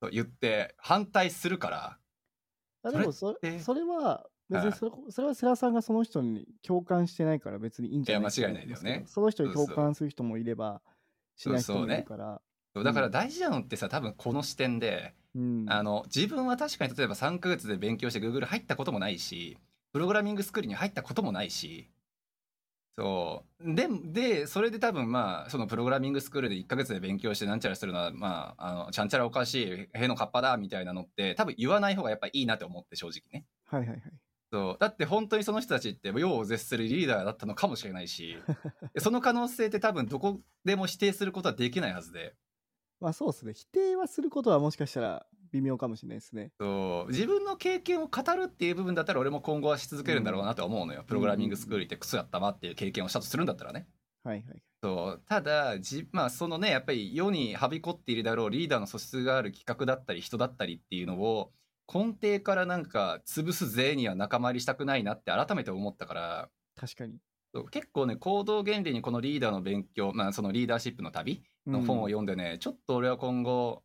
[0.00, 1.98] と言って反対するから。
[2.84, 4.66] あでもそそれそれは別はい。
[4.66, 8.82] にそれそれは世良さんがその人に共感してないから別にいいんじゃないいや間違いないだよね。
[8.82, 10.80] と思ますけどその人に共感する人もいれば
[11.36, 12.40] しない人もいるから。
[12.74, 15.66] そうだから大事なのってさ多分この視点で、うん。
[15.68, 19.58] あの自分は確かに例えば3ヶ月で勉強して Google 入ったこともないし
[19.92, 21.90] プログラミングスクールに入ったこともないし。
[22.98, 23.74] そう。
[23.74, 33.46] ででそれで多分まあそのプログラミングスクールで1ヶ月で勉強してなんちゃらするのはまああのちゃんちゃらおかしいへのかっぱだみたいなのって多分言わない方がやっぱいいなって思って正直ね。
[33.64, 34.00] はいはいはい。
[34.52, 34.76] そう。
[34.78, 38.36] だって本当にその人たちって世を絶するリーダーだったのかもしれないし
[38.92, 42.34] で その可能性って多分どこでも否定することはできないはずで。
[43.00, 43.54] まあそうですね。
[43.54, 46.52] 否定はすることはもしかしたら微妙かもしれないですね。
[46.60, 47.10] そう。
[47.10, 53.88] 自分の経験を語るっていう部分だったら俺も今後はし続けるんだろうなとは思うのよ、プログラミングスクール行ってクソやったわっていう経験をしたとするんだったらね。
[54.22, 54.62] はいはい。
[54.82, 55.22] そう。
[55.26, 61.52] ただじまあそのねやっぱり世にはびこっているだろうリーダーの素質がある企画だったり人だったりっていうのを
[61.92, 66.48] 根底からなんか潰す勢には仲間入りしたくないなって改めて思ったから。
[66.76, 67.18] 確かに。
[67.70, 73.82] 結構ね行動原理にこのリーダーの勉強、まあ、そのリーダーシップの旅の本を読んでね、ちょっと俺は今後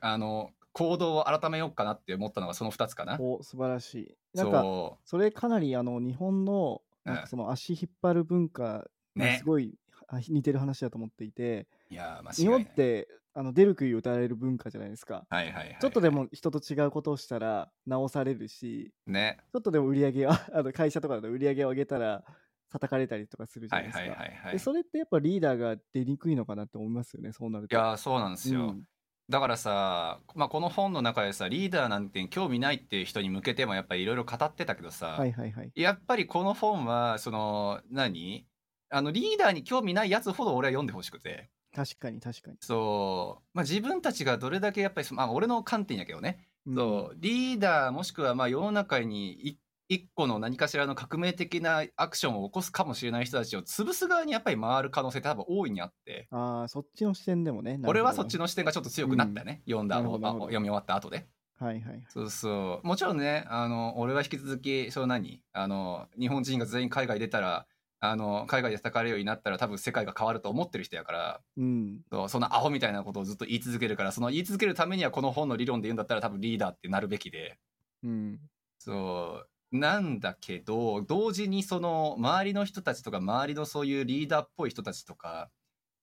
[0.00, 3.16] あの行動を改めようかなって思ったのがその2つかな。
[3.20, 4.16] お素晴らしい。
[4.34, 7.12] なんかそそれかなりあの日本のうん。
[7.14, 9.36] なんかその足引っ張る文化ね。
[9.38, 15.26] すごいあ似てる話だと思っていて、いや日本ってあの出る杭打たれる文化じゃないですか。
[15.28, 22.24] はいはいはいはいちょっとでも人と違うことをしたら直されるし、ねちょっとでも売り上げを あの会社とかだと売り上げを上げたら
[22.70, 24.10] 叩かれたりとかするじゃはないいですか。
[24.10, 27.76] はいはいはいでそれってやっぱリーダーが出にくいのかなって思いますよね、そうなるいと。
[27.76, 28.84] やーそうなんですよ、うん
[29.28, 35.72] だからさ、まあ、この本の中でさリーダーなんて興味ないっていう人に向けてもやっぱりいろいろ語ってたけどさ、はいはいはい。
[35.74, 38.46] やっぱりこの本はその何？
[38.88, 42.56] あのリーダーに興味ないやつほど俺は読んでほしくて確かに確かに。
[42.60, 49.58] そう、まあ、自分たちがどれだけやっぱり、まあ、俺の観点やけどね、うんそうリーダーもしくはまあ世の中にい
[49.88, 57.78] 一個の何かしらの革命的なアクションを起こすかもしれない人たちを潰す側にやっぱり回る可能性多分大いにあってああ、そっちの視点でもね。
[57.84, 58.40] 俺はそっちの。
[58.40, 61.28] の視点がちょっと強くなったよね、読んだなるほどなるほどあ読み終わった後で。
[61.58, 62.02] はいはい。
[62.08, 67.66] そうそうもちろんねあの俺は引き続きその何あの日本人が全員海外出たら
[68.10, 72.00] あの海外で叩かれるようになったら多分世界が変わると思ってる人やからうん。
[72.10, 77.58] そうそんなアホみたいなことをずっと言い続けるからその言い続けるためにはこの本の理論で言うんだったら多分リーダーってなるべきで
[78.02, 78.40] うん。
[78.78, 79.42] そ
[79.72, 85.50] うなんだけど同時にその周りの人たちとか周りのそういうリーダーっぽい人たちとか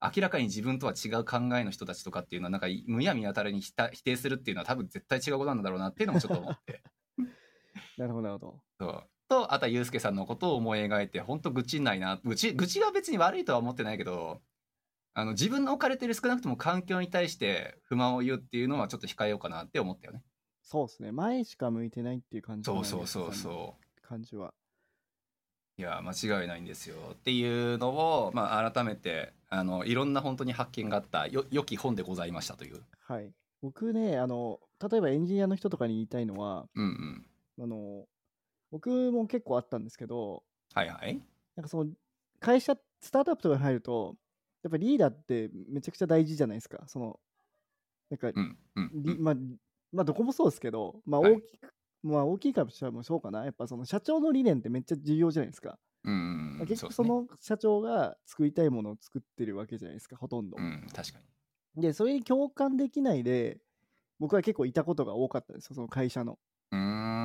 [0.03, 3.71] 明らかに自分とは違う考えの人たちとかっていうのはなんかむやみやたらに否
[4.03, 6.83] 定するっていうのは多分絶対違うことなんだろうなっていうのもちょっと思って。
[7.97, 8.61] なるほどなるほど。
[8.79, 14.41] そうとあたゆうすけさんのことを思い描いて本当愚痴んないな愚痴愚痴が別に悪いとは思ってないけど
[15.13, 20.23] あの自分の置かれてる少なくとも環境に対して不満を言うっていうのはちょっと控えようかなって思ったよね。
[20.61, 21.11] そうですね。
[21.11, 24.53] 前しか向いてないっていう感じそうそうそうそう感じは。
[25.77, 32.81] いや間違いないんですよっていうのを、まあ、改めてあのいろんな本当に発見があったよ良き本でございましたという。
[33.07, 33.31] はい。
[33.63, 34.59] 僕ね、あの、
[34.91, 37.25] 例えばエンジニアの人とかに言いたいのは、うん
[37.57, 37.63] うん。
[37.63, 38.05] あの、
[38.73, 40.41] 僕も結構あったんですけど、
[40.73, 41.21] はいはい。
[41.55, 41.91] なんかその、
[42.39, 44.15] 会社、スタートアップとかに入ると、
[44.63, 46.83] やっぱリーダーってめちゃくちゃ大事じゃないですか。
[46.87, 47.19] その、
[48.09, 49.03] なんか、うんうんうん。
[49.03, 49.35] りまあ、
[49.91, 53.45] まあ、どこもそうですけど、まあ、はい大きく、まあ、大きい会社もそうかな。
[53.45, 55.77] やっぱその社長の理念ってめっちゃ重要じゃないですか。
[56.03, 56.65] うん。
[56.67, 60.57] 結局その社長が作りたいものを作ってるわけじゃないですか、ほとんど。
[60.57, 61.19] うん確か
[61.75, 61.81] に。
[61.83, 63.59] で、それに共感できないで、
[64.17, 66.39] 僕は結構いたことが多かったんですよ、その会社の。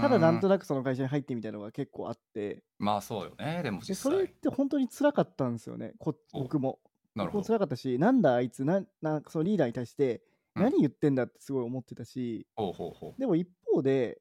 [0.02, 4.28] ただなんとなくその会社に入ってみたいなのが結構あって、まあそうよねでもで実それっ際。
[4.28, 6.78] て本当に辛かったんですよね、こお僕も。
[6.78, 6.78] 僕も
[7.14, 7.44] なるほど。
[7.44, 10.22] 辛かったし、なんだあいつな、なんかそのリーダーに対して、
[10.54, 13.20] うん何言ってんだってすごい思ってたし、ほうほうほう。
[13.20, 14.20] でも一方で、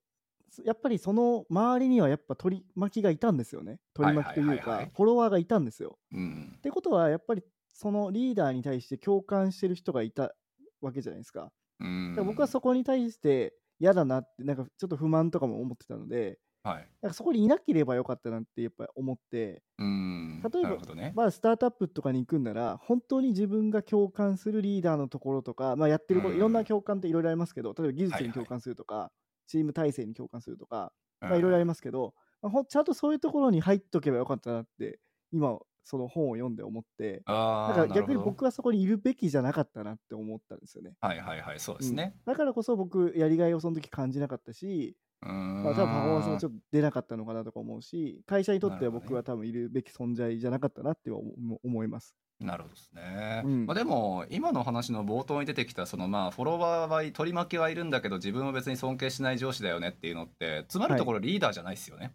[0.52, 3.80] そやっぱりその周りにはやっぱ取り巻きがいたんですよね。
[3.96, 5.98] 取り巻きというかフォロワーがいたんですよ。
[6.12, 10.36] うんってことは、やっぱりそのリーダーに対して共感してる人がいた
[10.80, 11.52] わけじゃないですか。
[11.80, 12.16] うん。
[12.24, 16.90] 僕はそこに対して嫌だなって、なんかちょっと不満とかも思ってたので、はい。
[17.02, 20.52] なんかそこにいなければよかったなってやっぱり思って、うん。
[20.54, 21.14] 例えばね。
[21.14, 29.12] まあ、スタートアップとかに行くんなら、本当に自分が共感するリーダーのところとか、まあ、やってること、うんいろんな共感っていろいろありますけど、例えば技術はいはいに共感するとか、
[29.48, 35.00] チーム体制に共感するとか、いろいろありますけど、まあ、ほんちゃんとそういうところに入っとけばよかったなって、
[35.32, 40.94] 今、その本を読んで思って、ああ、だから逆に僕はそこにいるべきじゃなかったなって思ったんですよね。
[41.00, 42.16] はいはいはい、そうですね。
[42.26, 44.96] だからこそ僕、やりがいをその時感じなかったし。
[45.20, 52.16] まあ、多分パフォーマンスもちょっと出なかったのかなとか思うし、会社にとっては僕は多分いるべき存在じゃなかったなって思思います。
[52.40, 53.42] なるほどですね。
[53.46, 62.08] うんまあ、でも今の話の冒頭に出てきたそのまあフォロワーは取り巻きはいるんだけど自分は別に尊敬しない上司だよねっていうのってつまるところリーダーじゃないですよね。
[62.08, 62.12] ん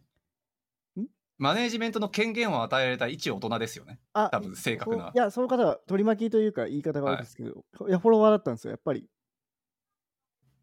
[1.43, 3.99] マネージメントの権限を与えられた一大人ですよね。
[4.13, 9.05] あ多分正確ないや、その方は取り巻きというか言い方が悪いですけど、い、や、フォロワーだったんですよ、やっぱり。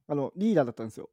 [0.07, 1.09] あの、リーダーだったんですよ。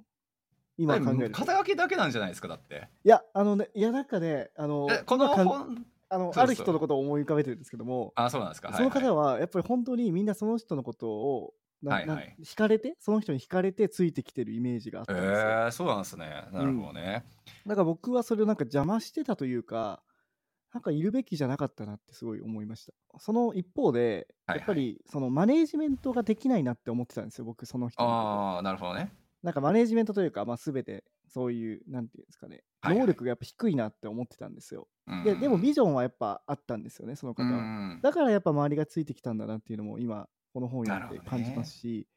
[0.79, 1.39] 今考えると。
[1.39, 2.89] 肩書きだけなんじゃないですかだって。
[3.03, 8.69] いや、あのね、いや、なんかね、あの、えこの本あのある人のことを思い浮かべてるんですけども、あそうなんですか。
[8.73, 15.31] そのはいはい方は、やっぱり本当にみんなその人のことを、なはいはいな惹かれて、その人に惹かれてついてきてるイメージがあったんですよ。
[15.33, 16.45] えー、そうなんですね。
[16.53, 17.25] なるほどね。
[17.67, 20.03] だから僕はそれをなんか邪魔してたというか、
[20.73, 22.93] なんかいるべきじゃなかったなってすごい思いました。
[23.19, 29.13] その一方で、はいはいやっぱりそのマネージメントができないなって思ってたんですよ、僕、その人ああなるほどね。
[29.43, 34.89] なんかマネージメントというか、まあ、全てそういう、なんていうんですかね、はいはい能力がやっぱ低いなって思ってたんですよ。
[35.07, 37.53] うんででもビジョンはやっぱあったんですよね、その方うは。
[37.97, 42.09] んだからやっぱ周りがついてきたんだなっていうのも今、この本を読んで感じますし、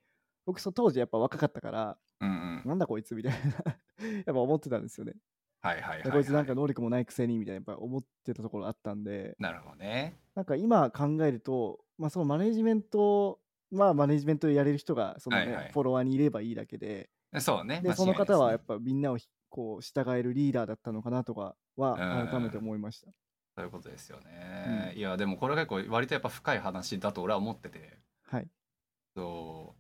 [0.45, 3.75] 僕そ当時やっぱ若かったから、うんうんなんだこいつみたいな
[4.25, 5.15] やっぱ思ってたんですよね。
[5.61, 6.11] はいはいはい、はい。
[6.11, 10.17] こいつなんか能力もないくせにみたいなやっぱ思ってたところあったんで、なるほどね。
[10.35, 17.09] なんか今考えると、まあ、そのマネージメント、まあマネージメントやれる人がその、ねはいはいフォロワーにいればいいだけで、
[17.39, 17.81] そうね。
[17.81, 23.11] で間違いその方はやっぱぱみんなをひこう従えるリーダーだったのかなとかはうん改めて思いました。
[23.57, 24.93] そういうことですよね。
[24.95, 27.99] いやでもこれが結構割とやっぱ深い話だと俺は思ってて。
[28.32, 28.47] はい。
[29.15, 29.75] そ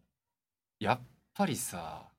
[0.79, 2.09] うやっぱりさ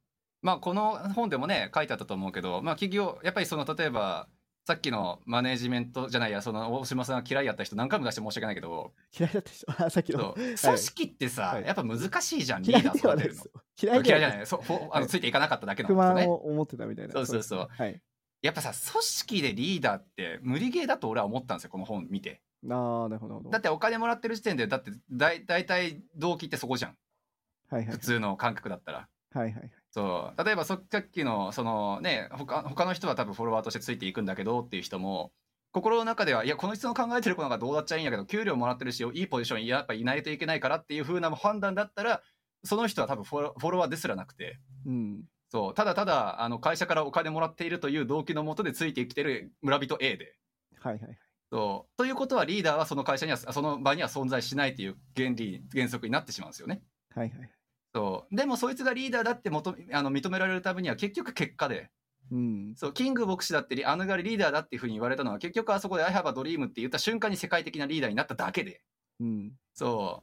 [0.43, 4.29] まあこの本でもね書いてあったと思うけどまあ企業やっぱりその例えば
[4.67, 10.35] さっきのマネージメントじゃないやその大島さんが嫌いやった人何回も出して申し訳ないけど嫌いだった人、 あさっきの。
[10.35, 11.65] 組織ってさ、はい。
[11.65, 13.45] やっぱ難しいじゃんリーダー育てるの。
[13.83, 14.47] 嫌いで嫌いじゃはない。
[14.47, 15.01] そうほあはい。
[15.03, 16.27] のついていかなかっただけなん不ですよね。
[16.27, 17.13] 満を思ってたみたいな。
[17.13, 17.69] そうそうそう。
[17.69, 18.01] はい。
[18.43, 23.43] やっぱさ組織でリーダーって無理ゲーだと俺は思ったんですよこの本見てああ、なるほど。
[23.51, 26.97] だってお金もらってる時点でだってだい大体動機ってそこじゃん
[27.71, 27.99] はいはい普。
[27.99, 29.71] 通の感覚だったらはいはい。
[29.91, 35.33] そう例えばそさっきのそのね他他の人は多分フォロワーとしてついていくんだけどっていう人も
[35.73, 42.23] 心の中ではいやこの人の考えてることがどうだっちゃいいんやけど給料もらってるしいいポジションにやっぱいないといけないからっていう風な判断だったら
[42.65, 45.23] その人は多分フォロフォロワーですらなくてうん。
[45.49, 50.35] そうただただあの会社からお金もらっているという動機のもとでついてきてる村人 A で。
[50.79, 51.19] はいはいはい。
[51.51, 56.83] そうということはリーダーはその会社にはその場には存在しないという原理原則になってしまうんですよね。
[57.15, 57.51] はいはい。
[57.93, 61.91] そうでもそいつがリーダーだってもとあの認められるためには結局結果で
[62.31, 62.75] うん。
[62.77, 68.83] そうキング牧師だってリあのがリーダーだっていうふうに言われたのは結局あそこで「I have a dream」って言った瞬間に世界的なリーダーになっただけで
[69.19, 69.53] うん。
[69.75, 70.23] そ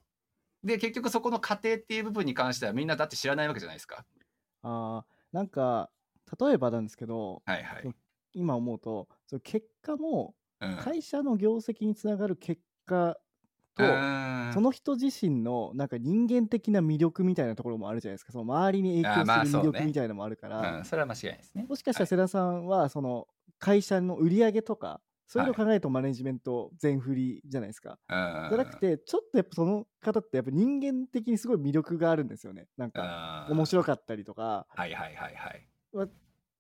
[0.64, 4.06] うで結局そこの過程っていう部分に関してはみんなだって知らないわけじゃないですか。
[4.64, 5.90] ああ、なんか、
[6.40, 7.96] 例えばなんですけど、はいはい。
[8.34, 13.18] 今思うと、その結果もうん会社の業績につながる結果
[13.78, 18.32] と、うんその人自身のなんか人間的な魅力みたいなところもあるじゃないですか。
[18.32, 21.66] その周りに影響する魅力みたいなのもあるから、うん、それは間違いですね。
[21.68, 23.28] もしかしたらはい世田さんはその
[23.60, 28.00] 会社の売り上げとか、そういうのを考えるとマネジメント全振りじゃないですか。
[28.10, 32.68] うんじゃなくて、ちょっとやっぱその方ってやっぱ人間的にすごい魅力があるんですよね。
[32.78, 35.68] なんかうん面白かったりとか、はいはいはいはい。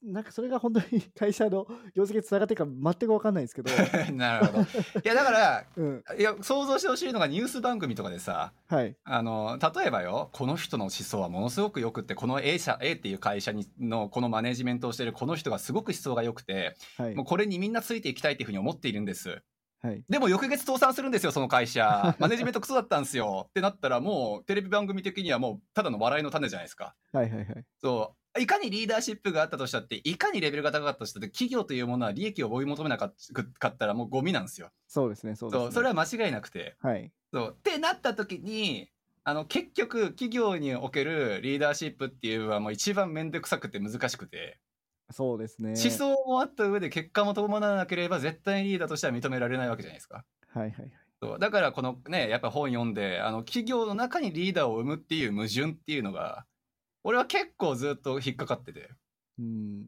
[0.07, 3.71] なんかそれが本当に会社の業績につながってるか全く分かんないんですけど、
[4.13, 4.61] なるほど。
[4.61, 4.65] い
[5.03, 17.15] やだから うん、いや想像してほしいのがニュース番組とかでさはい、あの例えばよこの人の思想はものすごくよくってこの A 社 A っていう会社にのこのマネジメントをしているこの人がすごく思想が良くてはい。
[17.15, 19.41] もう、これにみんなついていきたいっていうふうに思っているんです。
[19.79, 22.15] はい、でも翌月倒産するんですよその会社。
[22.19, 23.45] マネジメントクソだったんですよ。
[23.49, 26.95] ってなったらもうテレビ番組的にはもうただの笑いの種じゃないですか。
[27.13, 27.65] はい、はい、はい。
[27.79, 35.71] そういかにリーダーシップがあったとしたっていかにレベルが高かったとしたって企業というものは利益を追い求めなかったらもうゴミなんですよそうですね、そうですね。
[35.71, 38.89] それは間違いなくてはい、そうってなった時に
[39.23, 44.57] あの結局企業におけるリーダーシップっていうのはもう一番面倒くさくて難しくて、
[45.11, 45.71] そうですね。
[45.71, 50.23] 思想もあった上で結果も伴わなければ絶対にリーダーとしては認められないわけじゃないですか。
[50.53, 50.91] はい、はい、はい。
[51.21, 56.45] そうだからこのねやっぱ本読んであの企業の中にリーダーを生むっていう矛盾っていうのが
[57.07, 58.89] 俺は結構ずっと引っかかってて。
[59.39, 59.85] うん、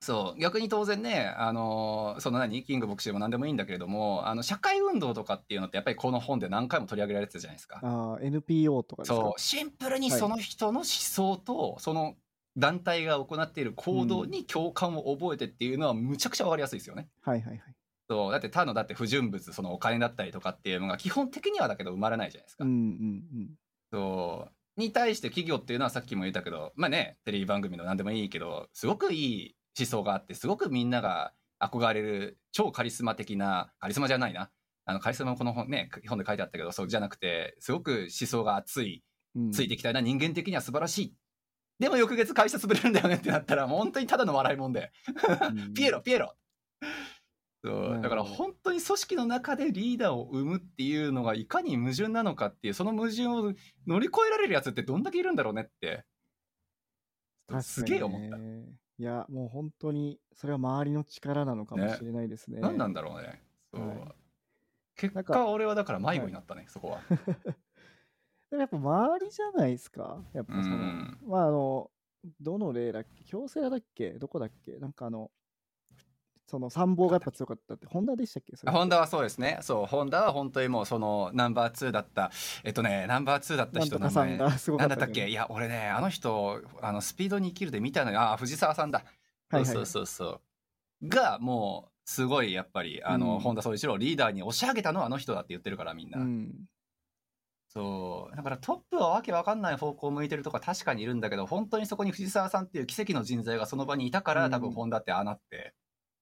[0.00, 2.64] そう逆に当然ねあのその何？
[2.64, 7.80] キング牧師でも何でもいいんだけれどもあの社会運動とかっていうのってやっぱりこの本で何回も取り上げられてたじゃないですか。
[7.82, 12.14] ああ、NPO とかそうシンプルにはいその人の思想とその
[12.56, 17.08] 団体が行っている行動に共感を覚えてっていうのはむちゃくちゃ分かりやすいですよね。
[17.20, 17.60] はい、はい、はい。
[18.08, 22.64] そうだって他のだって不純物そのお金だったりとかっていうのが基本的にはだけど生まれないじゃないですか。
[22.64, 23.50] うん、うん、
[23.92, 34.50] そうに対して企業っていうのはさっきも言ったけどまあねテレビ番組の何でもいいけどすごくいい思想があってすごくみんなが憧れる超カリスマ的なカリスマじゃないな。
[34.86, 39.02] あのカリスマもこの本ね本で書いてあったけどそうじゃなくてすごく思想が熱い
[39.36, 39.50] うん。
[39.50, 41.14] ついていきたいな人間的には素晴らしい。
[41.78, 44.92] でも翌月会社潰れるんだよねってなったらもう本当にただの笑いもんで。
[45.48, 45.72] うん。
[45.74, 46.34] ピエロピエロ
[47.64, 48.00] そう。
[48.02, 53.54] だから本当に組織の中でリーダーを生むっていうのがいかに矛盾なのかっていうその矛盾を
[53.86, 56.04] 乗り越えられるやつってどんだけいるんだろうねって。
[57.62, 62.60] すげえ思った、いや、もう本当に、それは周りの力なのかもしれないですね。
[62.60, 63.42] 何なんだろうね。
[63.72, 63.98] そう、はい。
[64.96, 67.00] 結果俺はだから迷子になったね、そこは。
[68.50, 70.22] でもやっぱ周りじゃないですか。
[70.32, 71.18] やっぱその、うん。
[71.26, 71.90] まああの、
[72.40, 73.24] どの例だっけ？
[73.24, 74.12] 京セラだっけ？
[74.12, 74.78] どこだっけ？
[74.78, 75.30] なんかあの、
[76.46, 78.70] その参謀がやっぱ強かったって、ホンダでしたっけ？
[78.70, 79.58] ホンダはそうですね。
[79.62, 82.30] そうホンダは本当にもうそのナンバー2だった。
[82.64, 84.38] えっとねナンバー2だった人の名前。
[84.38, 85.28] とかさんがすごかったなんだったっけ？
[85.28, 88.20] いや俺ねあの人あのスピードに生きるで見たのよ。
[88.20, 88.98] あ藤沢さんだ。
[88.98, 89.66] はいはい。
[89.66, 90.40] そうそうそうそ
[91.02, 91.08] う。
[91.08, 93.40] がもうすごいやっぱりあの、うん。
[93.40, 96.52] 本田宗一郎をリーダーに押し上げたのはあの人だって言ってるからみんな、うん。
[97.68, 98.36] そう。
[98.36, 104.50] だからトップはわけわかんない方向を向いてるとか確かにいるんだけど本当にそこに藤沢さんっていう奇跡の人材がその場にいたから、うん。
[104.50, 105.74] 多分本田ってああなって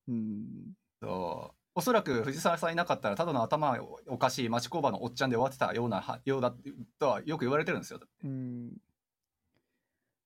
[0.09, 0.75] うん。
[1.01, 1.63] そう。
[1.75, 6.55] おそらく藤沢さんいなかったらただの頭おかしい町工場のおっちゃんで終わってたようなはようだ
[6.99, 8.01] とはよく言われてるんですよ。
[8.25, 8.73] うん。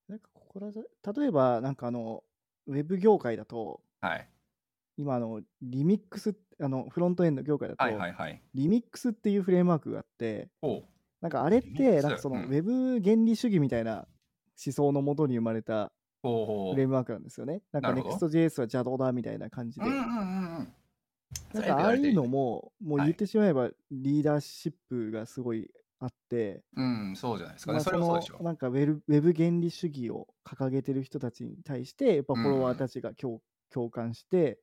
[0.09, 0.73] なんかここら
[1.13, 2.25] 例えばなんかあの、
[2.67, 4.29] ウェブ業界だと、はい。
[4.97, 8.43] 今あの、リミックス、あの、フロントエンド業界だと、はいはいはい。
[8.55, 10.49] リミックスっていうフレームワークがあって、
[11.21, 12.45] なんかあれって、なんかその、うん。
[12.47, 14.07] ウェブ原理主義みたいな
[14.65, 15.93] 思想のもとに生まれた
[16.73, 17.63] フレームワークなんですよね。
[17.73, 19.87] なんか Next.js は邪道だみたいな感じで。
[19.87, 20.07] うんうんうん
[20.59, 20.73] うん。
[21.55, 27.73] なんかああいうのも、もうはい言ってしまえばリーダーシップがすごいあって、うんそうじゃないですか。
[27.73, 28.39] ね、まあそれはそうでしょ。
[28.39, 34.59] のなんかウェブウェブ原理主義を掲げてる人たちに対して、やっぱフォロワーたちが共,、共感して、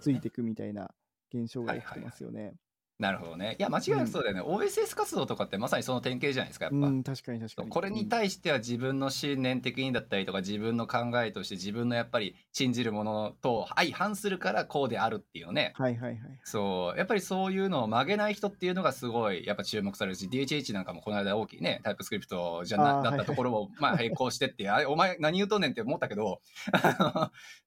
[0.00, 0.94] ついていくみたいな
[1.32, 2.54] 現象が起きてますよね。
[2.98, 3.56] なるほどね。
[3.58, 4.40] いや、間違いなくそうだよね。
[4.40, 6.86] OSS 活動とかってまさにその典型じゃないですか、やっぱ。
[6.86, 7.68] うん、確かに確かに。
[7.68, 15.72] これに対しては自分の信念的にだったりとか自分の考えとして自分のやっぱり信じるものと相反するからこうであるっていうのね。
[15.74, 16.20] はいはいはい。
[16.44, 16.98] そう。
[16.98, 26.40] やっぱりそういうのを曲げない人っていうのがすごいやっぱ注目されるし、DHH なんかもこの間大きいね、タイプスクリプトじゃなだったところをまあ並行してって、あれ、お前何言うとんねんって思ったけど、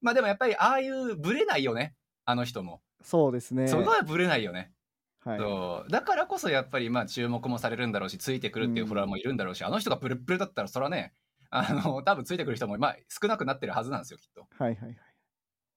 [0.01, 2.82] まあでもやっぱりああいうブレないよね、あの人も。
[3.01, 3.67] そうですね。
[3.67, 4.71] そこはブレないよね。
[5.20, 5.91] はい、そう。
[5.91, 11.13] だからこそやっぱりまあ注目もされるんだろうしついてくるっていうフォロワーもいるんだろうし、あの人がブルッブルだったらそれはね
[11.49, 14.47] あの多分ついてくる人もまあ少なくなってるはずなんですよきっと。
[14.51, 14.97] はいはいはい。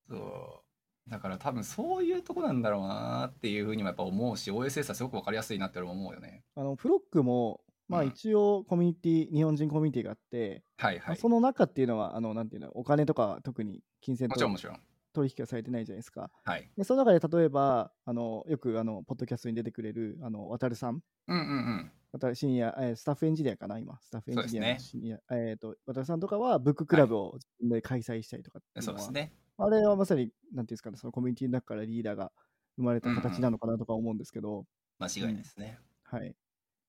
[0.09, 0.63] そ
[1.07, 1.09] う。
[1.09, 6.43] だから多分そういうとこなんだろうなっていうふうにもやっぱ思うし OSS はすごく分かりやすいなって俺も思うよね。
[6.55, 8.07] あの、フロックも、まあうん。
[8.07, 11.07] 一応コミュニティ、日本人コミュニティがあって、はいはい。
[11.07, 14.79] まあその中っていうのは、あの、なんていうの、お金とか特に金銭ともちろんもちろん
[15.13, 16.31] 取引がされてないじゃないですか。
[16.43, 16.69] はい。
[16.77, 21.91] でその中で例えば、あのよくあのポッドキャストに出てくれるあの渡るさん、うんうん
[22.21, 22.35] うん。
[22.35, 29.33] シニア、えースタッフエンジニアかな、今、スタッフエンジニアのそシニア、えーと渡るさんとかは、ブッククラブを自分で開催したりとかっていそうですね。
[29.57, 32.31] あれはまさに、なんていうんですかね、そのコミュニティの中からリーダーが
[32.77, 34.65] 生まれた形なのかなとか思うんですけど、
[34.99, 35.79] 間違いないですね。
[36.03, 36.35] はい。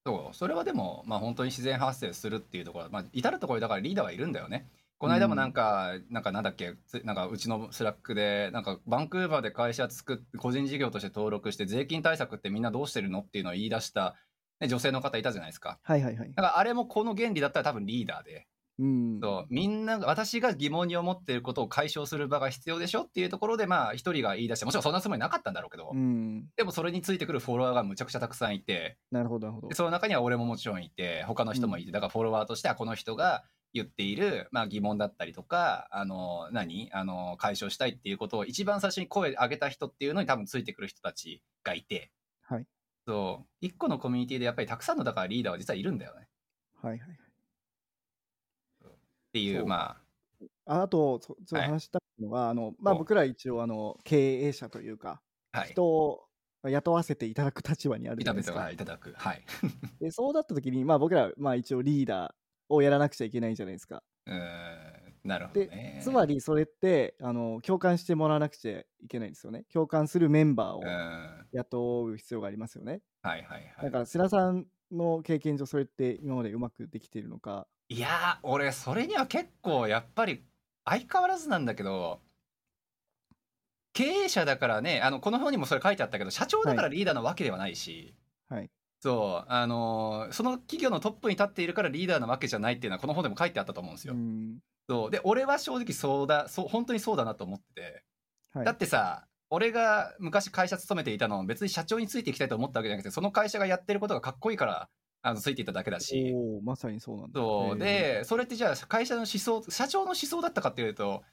[0.04, 4.68] そう、それはでも、まあ本当に自然発生するっていうところは、まあ至るところにだからリーダーはいるんだよね。
[5.03, 14.14] この間もなんか、なんかなんだっけ、つなんかうちの Slack で、なんかバンクーバーで会社作って、個人事業として登録して、税金対策ってみんなどうしてるのっていうのを言い出した、
[14.61, 15.80] ね、女性の方いたじゃないですか。
[15.82, 16.28] はいはいはい。
[16.28, 18.46] だからあれもこの原理だったら多分リーダーで、
[18.78, 19.18] うん。
[19.20, 26.44] そうみんなが私が疑問に思っていることを解消する場が必要でしょっていうところでまあ一人が言い出してもちろんそんなつもりなかったんだろうけど、うん。
[26.57, 29.74] でもそれについてくるフォロワーがむちゃくちゃたくさんいてなるほど、なるほどで。
[29.74, 33.42] その中には俺ももちろんいて他の人もいて、だからフォロワーとしてはこの人が
[33.74, 36.90] 言っている、まあ、疑問だったりとかあの何？
[36.92, 42.10] あの解消したいっていうことを一番最初に声上げた人っていうのに多分ついてくる人たちがいて。
[42.42, 42.66] はい。
[43.06, 43.46] そう。
[43.60, 46.28] 一個のコミュニティでやっぱりたくさんのだからリーダーは実はいるんだよね。
[46.82, 47.10] はいはい。
[48.88, 48.90] っ
[49.32, 49.66] ていうそう。
[49.66, 49.96] ま
[50.66, 51.68] ああと、そそはい。
[51.68, 52.98] う話したいのは、あのまあ、お。
[52.98, 55.70] 僕ら一応あの経営者というか、あはい。
[55.70, 56.24] 人を
[56.64, 58.70] 雇わせていただく立場にあるじゃないですか。
[58.70, 59.10] いただく。
[59.10, 59.28] いただく。
[59.28, 59.44] はい。
[60.00, 62.32] でそうなった時に、まあ、僕ら、まあ、一応リーダー
[62.72, 64.02] をやらなくちゃいけないじゃないですか。
[64.26, 64.38] うーん
[65.24, 66.00] なるほどでね。
[66.02, 69.64] つまりそれってあの共感してもらわなくちゃいけないんですよね。
[69.72, 70.82] 共感するメンバーを
[71.52, 73.00] 雇う必要がありますよね。
[73.24, 73.84] いはいはい。
[73.84, 77.66] だから、世良さんの経験上、それって今までうまくできているのか。
[77.88, 80.44] いやー、俺、それには結構、やっぱり、
[80.84, 82.20] 相変わらずなんだけど、
[83.94, 88.14] 経営者だからね、あの、この本にもそれ書いてあったけど、社長だからリーダーなわけではないし、
[88.48, 88.70] はい。
[89.03, 94.14] そう、あのーその企業のトップに立っているからリーダーなわけじゃないっていうのは、この本でも書いてあったと思うんですよ。
[94.14, 95.11] うんそう。
[95.11, 98.05] で、俺は正直そうだ、そう、本当にそうだなと思ってて。
[98.53, 104.88] はい、だってさ、俺が昔会社勤めていたのは別に社長についていきたいと思ったわけじゃなくて、その会社がやってることがかっこいいから、
[105.22, 106.32] あの、ついていっただけだし。
[106.62, 107.40] まさにそうなんだ。
[107.40, 111.24] そうでそれってじゃあ会社の思想社長の思想だったかっていうと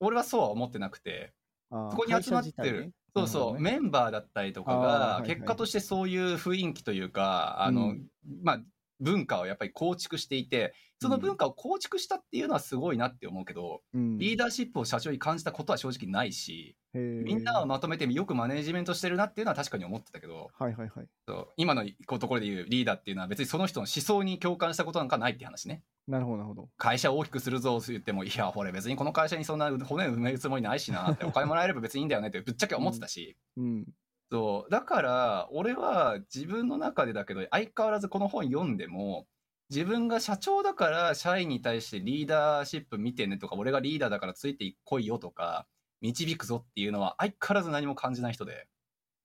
[0.00, 1.32] 俺はそうは思ってなくて
[1.70, 3.60] そこに集まってるねそうそう、ね。
[3.60, 5.26] メンバーだったりとかがはい。
[5.28, 8.08] 結果としてそういう雰囲気というか、あの、うん。
[8.42, 8.62] まあ
[9.02, 21.06] 文化をやっぱり構築していてその文化を構築したっていうのはすごいなって思うけど、うんリーダーシップを社長に感じたことは正直ないし、みんなをまとめてよくマネージメントしてるなっていうのは確かに思ってたけどはいはいはい。
[21.26, 25.82] そう今のところで言うリーダーっていうのは別にその人の思想に共感したことなんかないって話ね。
[26.06, 26.68] なるほどなるほど。
[26.78, 33.86] 会社を大きくするぞって言っても、いや、俺別にこの会社にそんな骨埋めるつもりないしなって、お金もらえれば別にいいんだよねってぶっちゃけ思ってたし、うん。
[34.32, 39.28] そう、だから俺は自分の中でだけど、相変わらずこの本読んでも、
[39.68, 45.66] 自分が社長だから社員に対してリーダーシップ見てねとか、俺がリーダーだからついてこいよとか、
[46.00, 48.68] 導くぞっていうのは相変わらず何も感じない人で。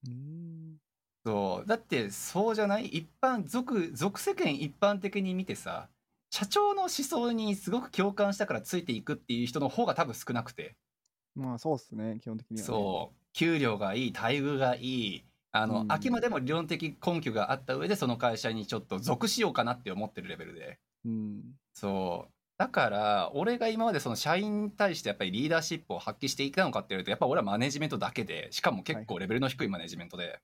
[0.05, 0.77] うーん。
[1.25, 1.67] そう。
[1.67, 2.87] だってそうじゃない？
[2.87, 5.89] 一般俗俗世間一般的に見てさ
[6.29, 10.75] 社長の思想にすごく共感したからついていくっていう人の方が多分少なくて、
[11.35, 12.65] まあそうっすね、基本的には、ね。
[12.65, 15.91] そう給料がいい待遇がいいあの、うん。
[15.91, 20.79] あくまでも理論的根拠があった上でその会社にちょっと属しようかなって思ってるレベルで。
[21.05, 21.43] うん。
[21.73, 30.39] そうだから俺が今までその社員に対してやっぱりリーダーシップを発揮していたのかっていうとやっぱ俺はマネジメントだけでしかも結構レベルの低いマネジメントで、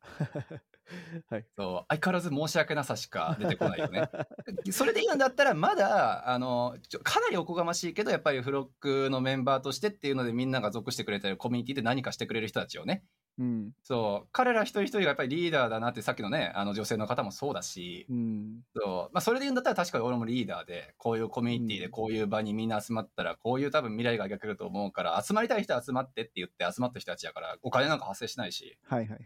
[1.29, 1.45] はい。
[1.57, 4.09] そう相変わらず申し訳なさしか出てこないよね。
[4.71, 13.03] それでいいんだったらまだあのかなりおこがましいけどやっぱりフロックのメンバーとしてっていうのでみんなが属してくれてるコミュニティで何かしてくれる人たちをね
[13.39, 13.71] うん。
[13.83, 18.61] そう彼ら一人一人がやっぱりリーダーだなってさっきのねあの女性の方もそうだし、うん。
[18.75, 28.77] そうまあ、それで言うんだったら確かに俺もリーダーでこういうコミュニティでうんこういう場にみんな集まったらこういう多分未来が描けると思うから集まりたい人は集まってって言って集まった人たちだからお金なんか発生しないし。
[28.85, 29.19] はいはいはい。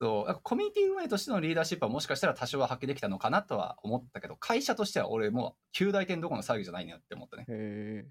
[0.00, 7.44] そうコミュニティ運営としてのリーダーシップはもしかしたら多少は発揮できたのかなとは思ったけど会社としては俺もう9大点どころの騒ぎじゃないなって思ったね。
[7.48, 8.06] へえ。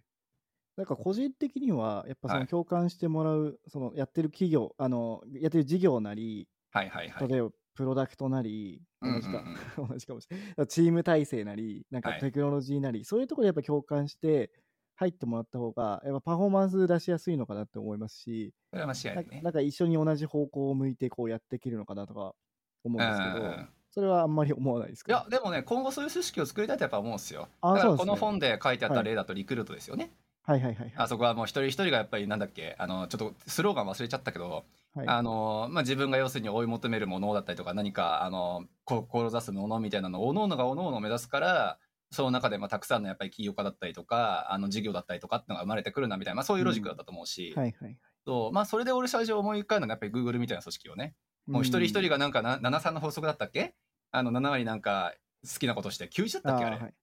[0.78, 7.28] なんか個人的には、やっぱそはいの共感してもらう、そのやってる企業、あの、やってる事業なり、はいはいはい。
[7.28, 9.44] 例えばプロダクトなり、うんうん同じか、
[9.90, 10.68] 同じかもしれない。
[10.68, 14.52] チーム体制なり、なんかはいテクノロジーなり、そういうところでやっぱ共感して
[14.96, 19.42] 入ってもらった方が、やっぱパフォーマンス出しやすいのかなって思いますし、それは間違いね。
[19.42, 22.36] なんか一緒に同じ方向を向いてこうやっていけるのかなとか
[22.84, 27.48] 思うんですけど、うんそれはあんまり思わないですかいやでもね今後そういう組織を作りたいとやっぱ思うんですよ。
[27.62, 30.12] あだからこの本で書いてあった例だとリクルートですよね。
[30.48, 30.93] はいはいはいはい。
[30.95, 35.08] あそこはもう一人一人がやっぱりなんだっけあのちょっとスローガン忘れちゃったけど、はい。
[35.08, 41.78] あのまあ、自分が要するに追い求めるものだったりとか何かあのこ志すものみたいなのを各々が各々目指すから
[42.12, 47.98] その中でまあたくさんのやっぱり起業家だったりとかあの事業だったりとかっていうのが生まれてくるなみたいな、まあ、そういうロジックだったと思うし、はいはいはい。
[48.26, 51.14] そうまあそれで俺最初思い浮かんだのはやっぱり Google みたいな組織をね。
[51.48, 53.74] もう一人一人がなんかな73の法則だったっけ？
[54.12, 56.93] あの7割なんか好きなことして90だったっけあれ、はい。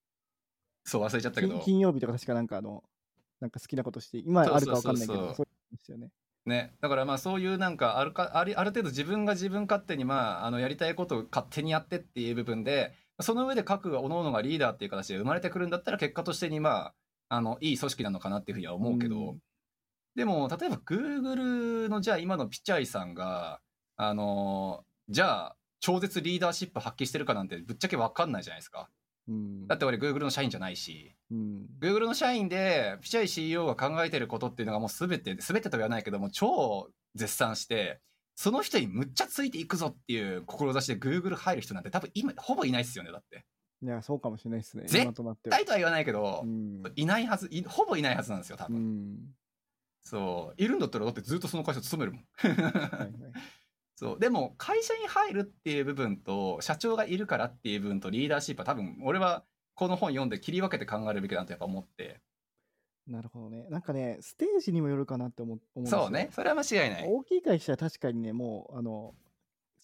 [0.85, 1.55] そう忘れちゃったけど。
[1.55, 2.85] 金金曜日とか確かなんかあの、
[3.41, 6.11] なんか好きなことして、今あるかわかんないけど、そうですよね。
[6.47, 16.93] ね、だからまあそういうなんかあるかあるある程度自分が自分勝手にまああのやりたいことを勝手にやってっていう部分でその上で各各々がリーダーっていう形で生まれてくるんだったら結果としてにま
[17.29, 19.39] ああのいい組織なのかなっていうふうには思うけど、うん。
[20.17, 23.61] でも例えば Google のじゃあ今のピチャイさんが
[23.97, 28.91] あのじゃあ超絶リーダーシップ発揮してるかなんてぶっちゃけ分かんないじゃないですか。
[29.29, 29.67] うん。
[29.67, 31.67] だって俺 Google の社員じゃないしうん。
[31.81, 38.01] Google の社員でピチャイ CEO が考えてることっていうのがもう全て全てとは言わないけども超絶賛して
[38.37, 43.45] その人にむっちゃついていくぞっていう志で Google 入る人なんて多分今ほぼいないっすよねだって
[43.83, 44.85] いや、そうかもしれないですね。
[44.87, 45.37] 絶今とは。
[45.45, 46.83] 大とは言わないけどう、ん。
[46.97, 49.17] いないはずいほぼいないはずなんですよ多う分、ん。
[50.03, 52.53] そういるんだったらだってずっとその会社勤めるもんはい
[53.03, 53.13] はい。
[53.97, 59.45] そうでも会社に入るっていう部分と社長がいるからっていう部分とリーダーシップは多分俺は
[59.75, 62.21] この本読んで切り分けて考えるべきだなとやっぱ思って。
[63.07, 63.67] なるほどね。
[63.69, 66.31] なんかね、ステージにもよるかなって思う思そうね。
[66.33, 67.05] それは間違いない。
[67.07, 69.15] 大きい会社は確かにね、もう、あの、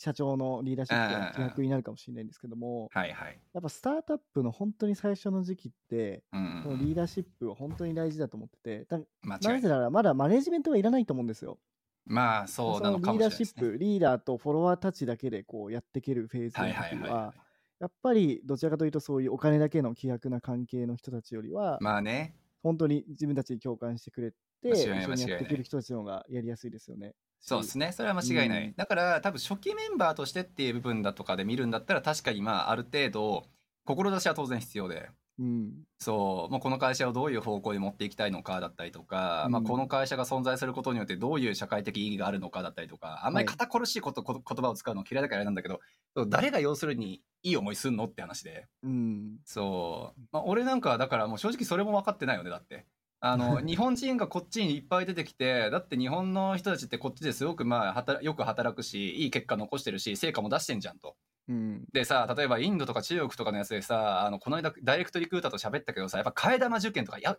[0.01, 3.39] 社長のリーダーシップが気楽になるかもしれないんですけども、はいはい。
[3.53, 9.41] やっぱスタートアップの本当に最初の時期って、うんリーダーシップは本当に大事だと思ってて、ない。
[9.41, 11.59] なぜならまだマネジメントはいらないと思うんですよ。
[12.07, 13.45] まあそうなのかもしれリーダーないですね。
[13.47, 17.35] シップ、リーダーとフォロワーたちだけでこうやっていけるフェーズのはい時はいはいはは、
[17.81, 21.85] やっぱりどちらかというとそういうお金だけの希薄な関係の人たちよりは、い。
[21.85, 27.15] まあね、本当に自分たちに共感してくれて、一緒にやってくれる人たちの方がやりやすいですよね。
[27.41, 27.93] そうですね。
[27.93, 28.65] それは間違いない。
[28.65, 33.47] うんだから多分初期メンバーとしてっていう部分だとかで見るんだったら確かにまあある程度
[33.87, 35.09] 志は当然必要で。
[35.41, 35.73] うん。
[35.99, 45.81] そう、もうこの会社をどういう方向に持っていきたいのかだったりとか、まあ、うんこの会社が存在することによってどういう社会的意義があるのかだったりとか、あんまり堅苦しいこと、こと言葉を使うの嫌いだからあれなんだけど、
[46.29, 48.67] 誰が要するにいい思いすんのって話で。
[48.83, 49.39] うん。
[49.45, 50.21] そう。
[50.33, 52.87] まあ、俺なんかはだからもう正直それも分かってないよね、だって。
[53.21, 61.17] あの、 日本人がこっちにいっぱい出てきて、だって日本の人たちってこっちですごくまあ、働よく働くし、いい結果残してるし、成果も出してんじゃんと。
[61.51, 61.85] うん。
[61.93, 67.37] でさ、例えばインドとか中国とかのやつでさ、あの、この間ダイレクトリクルーターと喋ったけどさ、やっぱ替え玉受験とか、や、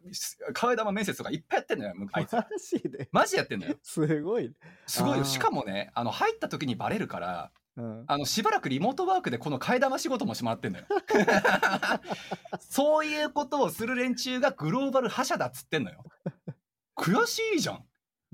[0.54, 2.34] 替え玉面接とかいっぱいやってんのよ、あいつ。
[2.36, 3.10] マジで？
[3.14, 3.76] マジやってんのよ。
[3.82, 4.54] すごい。
[4.86, 5.24] すごいよ。
[5.24, 8.04] しかもね、あの、入った時にバレるから、うん。
[8.06, 10.86] あの、しばらくリモートワークでこの替え玉仕事もしてもらってんのよ。
[12.60, 16.04] そういうことをする連中がグローバル覇者だっつってんのよ。
[16.98, 17.86] 悔しいじゃん。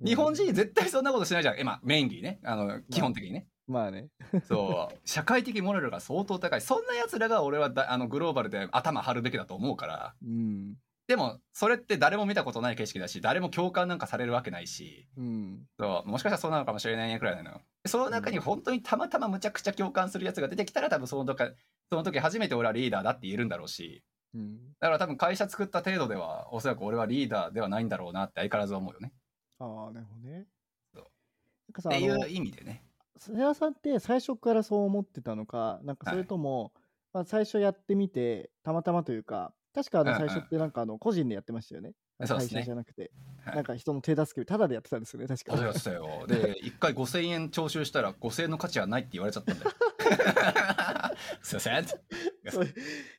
[0.03, 1.59] 日本人絶対そんなことしないじゃん。
[1.59, 2.39] え、まあ、メインリーね。
[2.43, 3.47] あの、基本的にね。
[3.67, 4.07] まあね。
[4.47, 4.97] そう。
[5.05, 6.61] 社会的モラルが相当高い。
[6.61, 10.15] そんな奴らが俺はだあのグローバルで頭張るべきだと思うから。
[10.23, 10.75] うん。
[11.07, 15.07] でも、それって誰も見たことない景色だし、誰も共感なんかされるわけないし。
[15.17, 15.65] うん。
[15.79, 17.61] そうもしかしたらそうなのかもしれないねくらいなのよ。
[17.85, 21.43] その中に本当にたまたまむちゃくちゃ共感するやつが出てきたら多分その時
[21.89, 24.03] その時初めて俺はリーダーだって言えるんだろうし
[24.33, 24.57] うん。
[24.79, 29.13] だから多分会社作った程度ではおそらく俺はリーダーではないんだろうなって相変わらず思うよね。
[29.59, 30.45] ああ、なるほどね。
[30.93, 32.83] そうっていう意味でね。
[33.19, 36.73] 瀬谷さんって最初からそう思ってたのか、なんかそれとも、
[37.13, 41.93] まあ、最初やってみて、たまたまというか、確かあの最初ってなんかあの個人でやってましたよね。
[42.19, 42.61] 会そうですね。
[42.61, 43.11] 社じゃなくて、
[43.45, 43.55] はい。
[43.57, 45.55] なんか人の手助け、ただでやってたんですよね、確か。
[45.55, 46.25] そうやっよ。
[46.27, 49.71] で、一回5000円徴収したら5000円の価値はないって言われちゃったんだよ。
[51.43, 51.85] すいません。
[52.49, 52.73] それ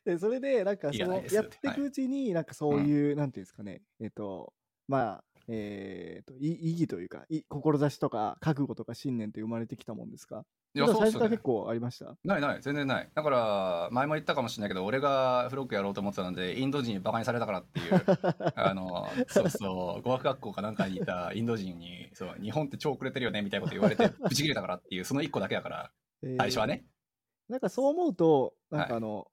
[0.05, 1.67] でそれで、なんかそのやって。
[1.69, 1.73] い。
[1.73, 4.53] くうちに、なんかそういう、なんていうんですかね、えっ、と、
[4.87, 10.45] まあ、えっ、と、い意義というか、い志とか覚悟とか信念って生まれてきたもんですか？
[10.75, 11.41] いや、そうっすよね結。
[11.41, 12.15] 構ありました？
[12.23, 13.09] ないない、全然ない。
[13.15, 18.03] だから、前も言ったかもしれないけど、俺がフロックやろうと思ってたので、インド人にバカにされたからっていう、
[18.55, 25.91] あの、そうそう、語学学校かなんかにいたインド人に、そう、日本って超遅れてるよねみたいなこと言われて、ブチ切れたからっていう、その一個だけだから、
[26.21, 26.85] えー最初はね。
[27.47, 29.31] なんかそう思うと、なんはいかあの、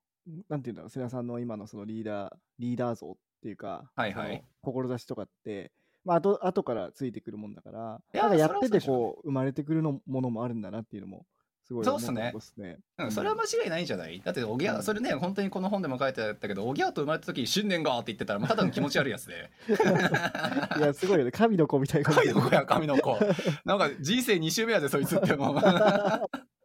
[0.49, 5.71] なんていうんだろう、瀬谷さんの今のそのリーダー、リーダー像っていうか、はいはい志とかって、
[6.07, 11.25] まあ後、後からついてくるもんだから、いやなんかやっててこう、生まれてくるのものもあるんだなっていうのも、
[11.65, 12.79] すごい思そうっすねね。
[12.97, 14.21] うん、それは間違いないんじゃない？
[14.23, 19.51] だって、おぎゃ、うんそれね、本当にこの本でも書いてあったけど、おぎゃと生まれた時、信念がって言ってたら、もうただの気持ち悪いやつで。
[20.79, 21.31] いや、すごいよね。
[21.31, 23.19] 神の子みたいな神の子や、神の子。
[23.65, 25.59] なんか人生2周目やで、そいつっても。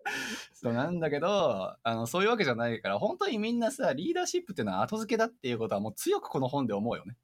[0.53, 7.17] そうなんだけど、あの、そういうわけじゃないから、本当にみんなさ、リーダーシップっていうのは後付けだっていうことはもう強くこの本で思うよね。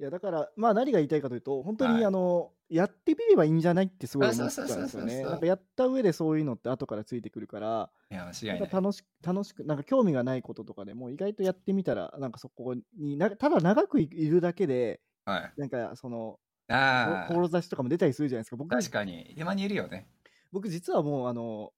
[0.00, 4.90] いや、だから、まあ何が言いたいかというと、本当に、はいあの、やってみればいいんじゃないってすごい思ったんそうですよね。
[4.90, 8.70] そうそうそうそうなんかやった上でそういうのって後からついてくるから、いや、間違ないんない。
[8.70, 15.60] か楽しく、楽しく、なんか興味がないこととかでも意外とやってみたら、なんかそこにな、ただ長くいいるだけで、はい。
[15.60, 18.56] なんかその、ああ、志とかも出たりするじゃないですか。
[18.56, 19.34] 僕、確かに。
[19.38, 20.08] たまにいるよね。
[20.52, 21.72] 僕実はもう、あの、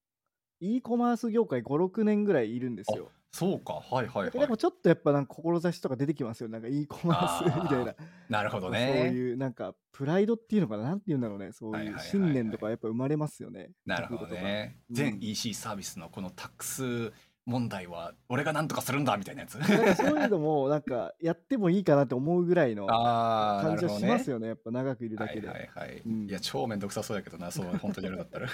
[0.61, 3.11] e コマース業界5、6年ぐらいいるんですよ。
[3.37, 3.75] そうか。
[3.75, 4.31] はいはいはい。
[4.31, 6.49] でもちょっとやっぱなんか志とか出てきますよ。
[6.49, 7.95] なんか e コマースみたいな。
[8.31, 9.11] なるほどそうね。
[9.11, 11.53] いうなんかプライドっていうのかななんて言うんだろうね。
[11.53, 13.73] そういう信念とかやっぱ生まれますよね。
[13.85, 14.79] なるほどね。
[14.89, 17.13] うん全 EC サービスのこのタックス
[17.45, 19.53] 問題は俺が何とかするんだみたいなやつ。
[19.97, 23.91] そういうのもなんかやってもいいかなって思うぐらいの感じは。
[23.99, 24.49] しますよね。
[24.49, 25.47] やっぱ長くいるだけで。
[25.47, 25.99] はいはいはい。
[26.05, 28.49] うんいや、超めんどくさそうだけどな、そう、本当にやるんだったら。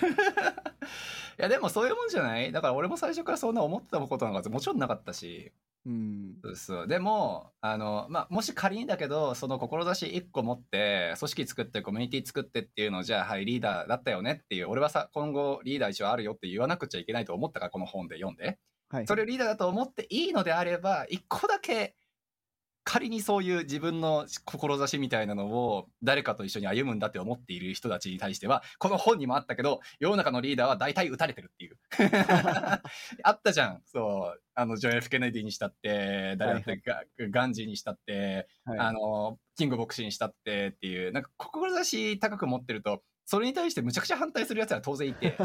[1.39, 2.53] いや、でもそういうもんじゃない？
[2.53, 5.53] だから俺も最初からそんな思ってたことなんかもちろんなかったし。
[5.85, 6.37] うん。
[6.45, 6.87] そうそう。
[6.87, 18.61] でも、あの、まあ、もし仮にだけど、その志1個持って、組織作って、コミュニティ作ってっていうのを、じゃあ、はい、リーダーだったよねっていう、俺はさ、今後リーダー一応あるよって言わなくちゃいけないと思ったから、この本で読んで。
[18.91, 19.07] はい。
[19.09, 21.97] それをリーダーだと思っていいのであれば、一個だけ、
[22.85, 31.77] 仮にそういう自分の志みたいなのを誰かと一緒に歩むんだって思っている人たちに対しては、この本にもあったけど、世の中のリーダーは大体撃たれてるっていう。
[33.23, 33.83] あったじゃん。
[33.87, 34.43] そう。
[34.55, 45.37] あの、ジョン・ F・ ケネディにしたって、誰だって、ガガンジーにしたって、はいあの、キング牧師にしたってっていう、なんか志高く持ってると、それに対してむちゃくちゃ反対する奴ら当然いて、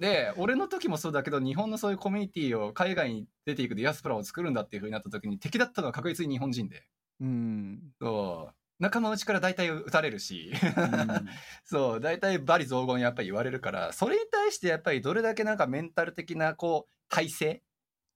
[0.00, 6.82] で、俺の時もそうだけど、日本のそういうコミュニティを海外に出ていくディアスプラを作るんだっていう風になった時に敵だったのは確実に日本人で。
[7.20, 7.92] うん。
[8.00, 8.54] そう。
[8.78, 11.28] 仲間内から大体撃たれるし、うん
[11.64, 17.62] そう、大体バリ雑言やっぱり言われるから、それに対してやっぱりどれだけなんかメンタル的なこう、体制、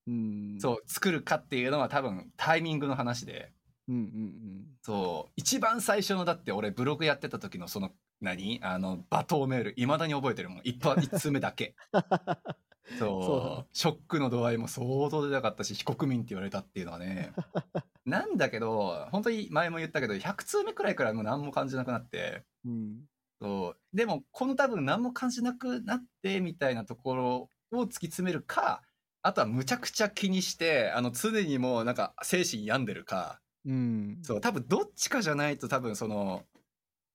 [0.07, 0.57] うん。
[0.59, 3.53] そう、作るかっていうのは多分タイミングの話で、
[3.89, 8.61] うんうんそう、一番最初のだって俺ブログやってた時のその、何？
[8.63, 10.61] あの、罵倒メール、未だに覚えてるもん。
[10.65, 11.75] 一発、一通目だけ。
[12.99, 17.33] そうそうだショックの度合いも相当でかかったし、非国民って言われたっていうのはね。
[18.05, 22.73] なんだけど、本当に前も言ったけど、100通目くらいからもう何も感じなくなって、うん。
[22.73, 23.05] うん。
[23.41, 23.97] そう。
[23.97, 28.83] でも、この多分何も感じなくなってみたいなところを突き詰めるか、
[29.23, 34.21] あとはむちゃくちゃ気にして、あの、常にもうなんか精神病んでるか、うん。
[34.23, 36.45] そう、多分どっちかじゃないと多分その、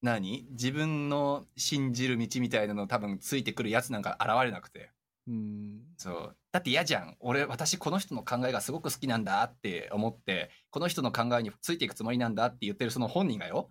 [0.01, 0.47] 何？
[0.51, 4.91] 自分の信じる道みたいなの多分ついてくるやつなんか現れなくて。
[5.27, 5.81] うん。
[5.97, 6.37] そう。
[6.51, 7.15] だって嫌じゃん。
[7.19, 13.69] 俺、私この人の考えがすごく好きなんだって思って、この人の考えについていくつもりなんだって言ってるその本人がよ。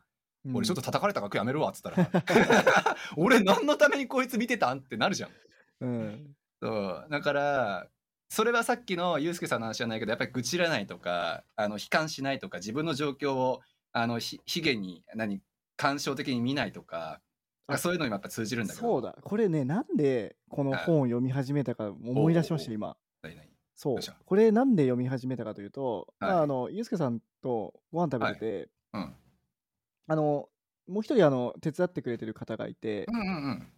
[0.55, 2.11] 俺ちょっと叩かれた額やめるわっつったら、
[3.16, 5.31] 俺何のためにこいつ見てたんってなるじゃん。
[5.81, 6.37] うん。
[6.62, 7.07] そう。
[7.11, 7.89] だから、
[8.31, 13.61] それはさっきのユうスケさんの話じゃないけど、やっぱり愚痴らないとか、あの、悲観しないとか、自分の状況を、
[13.93, 15.41] あの、ひ、卑下に、何、
[15.79, 17.22] 感傷的に見ないとか、
[17.68, 18.87] あそういうのにもやっぱ通じるんだけど。
[18.87, 19.16] そうだ。
[19.22, 22.97] これね、なんでこの本を読み始めたか思い出しました、今。
[23.74, 23.99] そう。
[24.26, 29.14] これなんで読み始めたかというと、はいまあ、あの、ゆうすけさんとご飯食べてて、うん。
[30.09, 30.49] あの、
[30.89, 33.72] もう一人、あの、手伝ってくれてる方がいて、うんうんうん。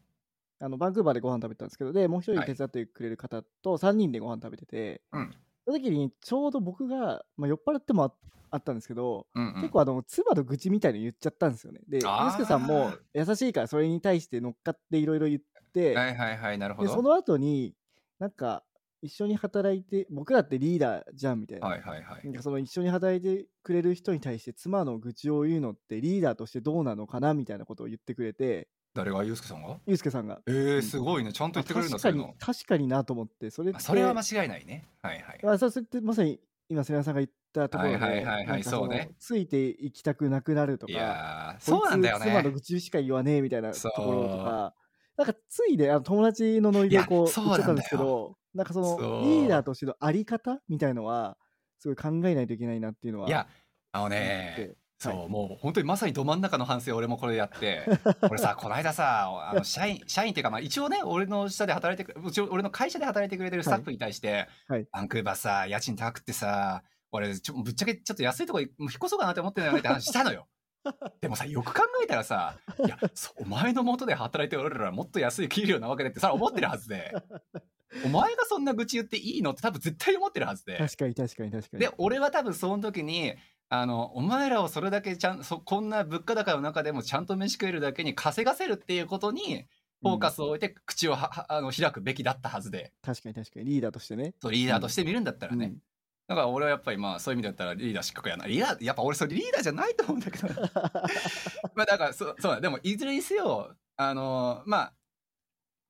[0.61, 5.35] あの、バンクーバーでご飯食べてたんですけど、で、もう一人はい手伝ってくれる方と3人でご飯食べてて、うん
[5.71, 8.13] その時にちょうど僕が、まあ、酔っ払ってもあ
[8.53, 11.79] あったんですけど、うんうん、結構あの妻の愚痴みたいに言っちゃったんですよね。
[11.89, 15.41] で、ゆあーうすけさんも優しいからそれに対して乗っかっていろいろ言っ
[15.73, 16.89] て、はいはいはい、なるほど。
[16.89, 17.77] でその後に
[18.19, 18.65] なんか
[19.03, 22.25] 一緒に働いて僕らってリーダーじゃんみたいな,、はいはいはい。
[22.25, 29.25] なんかその一緒に働いてくれる人に対して妻の愚痴を言うのってリーダーとしてどうなのかなみたいなことを言ってくれて誰が？
[29.25, 29.79] ユうスケさんが？
[29.87, 31.33] ゆうすけさんがえー、すごいね。
[31.33, 32.35] ちゃんと言ってくれるんだ、確かにそういうの。
[32.39, 34.89] 確かになと思ってそれってあそれは間違いないね。
[35.03, 35.41] はいはい。
[35.43, 42.51] まあ、それってまさに今瀬谷さんが言ったところで、はいはいはいはいなんかそうねのついていきたくなくなるといか、やー、こいつそうなんだよ妻のね。
[42.51, 44.75] 愚痴しか言わねえみたいなところとか、
[45.17, 51.37] なんかついであの友達のノリでこういやそう言っちゃったんですけど、なんかそのそうリーダーとしてのあり方みたいのは、
[51.79, 53.29] すごい考えないといけないなっていうのは。
[53.29, 53.47] いや、
[53.93, 57.87] あのね、そう、はいもう本当にまさにど真ん中の反省を俺もこれやって、
[58.29, 66.83] 俺さ、この間さ、あの社員、社員っていうか、まあ一応ね、俺の下で働いてく、うち俺の会社で働いてくれてるスタッフに対して、はいバンクーバーさ、家賃高くってさ、
[67.13, 70.47] 俺ちょ、ぶっちゃけちょっと安いとこ引っ越そうかなって思ってんだよねって話したのよ。
[71.21, 77.13] でもさ、よく考えたらさ、いや、そお前の元で働いて俺らはもっと安い給料なわけでってさ、思ってるはずで、
[78.05, 80.77] お前がそんな愚痴言っていいのって多分絶対思ってるはずで。
[80.79, 81.81] 確かに確かに確かに。
[81.81, 83.35] で、俺は多分その時に、
[83.73, 89.65] あの、お前らをそれだけちゃん、そこんな物価高の中でもちゃんと飯食えるだけに稼がせるっていうことに、
[90.03, 94.35] フォーカスを置いて口をははあの開くべきだったはずで、確かに確かにリーダーとしてね。
[94.43, 95.67] そうリーダーとして見るんだったらね。
[95.67, 95.79] うん
[96.27, 98.47] だから俺はやっぱりまあそういう意味だったらリーダー失格やな。
[98.47, 100.47] リーダー、やっぱ俺それリーダーじゃないと思うんだけど。
[101.75, 102.61] まあだからそう、そうだ。
[102.61, 104.93] でもいずれにせよ、あの、まあ、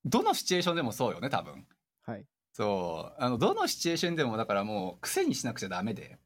[0.07, 1.67] どのシチュエーションでもそうよね、多分。
[2.07, 2.25] はい。
[2.55, 3.23] そう。
[3.23, 6.19] あの、どのシチュエーションでもだからもう癖にしなくちゃダメで。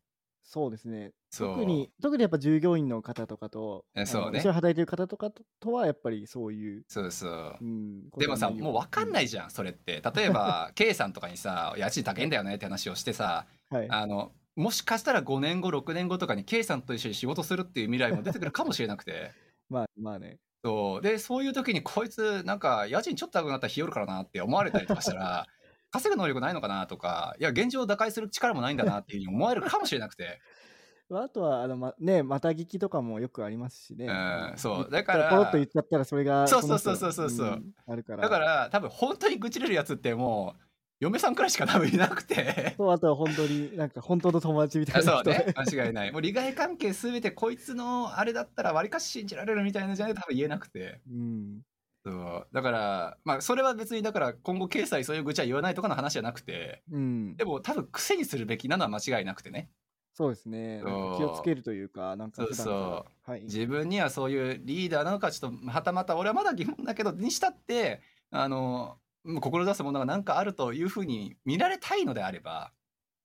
[0.55, 1.11] そうですね。
[1.37, 7.65] 特に、特にやっぱ従業員の方とかと、えそうね一緒に働いてる方とかととは、やっぱりそういう、そうそうう。
[7.65, 9.29] ん、でもさもう分かんないい。
[9.29, 13.91] じゃんそれって例えば K さんとかにさ家賃高いんだよねって話をしてさはい。
[13.91, 19.33] あのもしかしたら5年後6年後とかに K さんと一緒に仕事するっていう未来も出てくるかもしれなくて
[19.69, 20.39] まあ、まあね。
[20.65, 25.49] そうでそういう時にこいつなんか家賃ちょっと高くなったらひよるからなって思われたりとかしたら
[25.95, 30.41] 稼ぐ能力ないのかなとかいや現状を打開する力もないんだなっていうふうに思われるかもしれなくて
[31.09, 34.07] まああとは、あの、ま、ね、また聞きとかもよくありますしね。
[34.07, 38.23] うんそうだからポロッと言っちゃったら、それが、そうそうそうそうそうそうんあるから。
[38.23, 40.63] だから多分本当に愚痴れるやつってもう
[41.01, 45.25] 嫁さんくらいしか多分いなくてそう、あとは本当に、なんか本当の友達みたあいな人。
[45.31, 51.61] そうね間違いないもう利害関係すべてこいつのあれだったらわりかし信じられるみたいなじゃないと多分言えなくてうん。
[52.05, 57.45] そうだからまあそれは別にだから今後経済そういう愚痴は言わないとかの話じゃなくてうんで。
[57.45, 59.71] も多分癖にするべきなのは間違いなくてね
[60.17, 60.81] そうですね。
[60.85, 60.87] 気
[61.25, 63.33] をつけるというか、なんかそうそから。
[63.35, 63.43] はい。
[63.43, 68.01] 自分にはそういうリーダーなのかちょっとはたまた俺はまだ疑問だけどにしたって
[68.31, 72.71] あの志すものが何かあるというふうに見られたいのであれば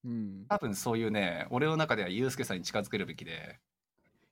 [0.03, 0.45] うん。
[0.49, 3.59] 多分そういうね俺の中ではユうスケさんに近づけるべきで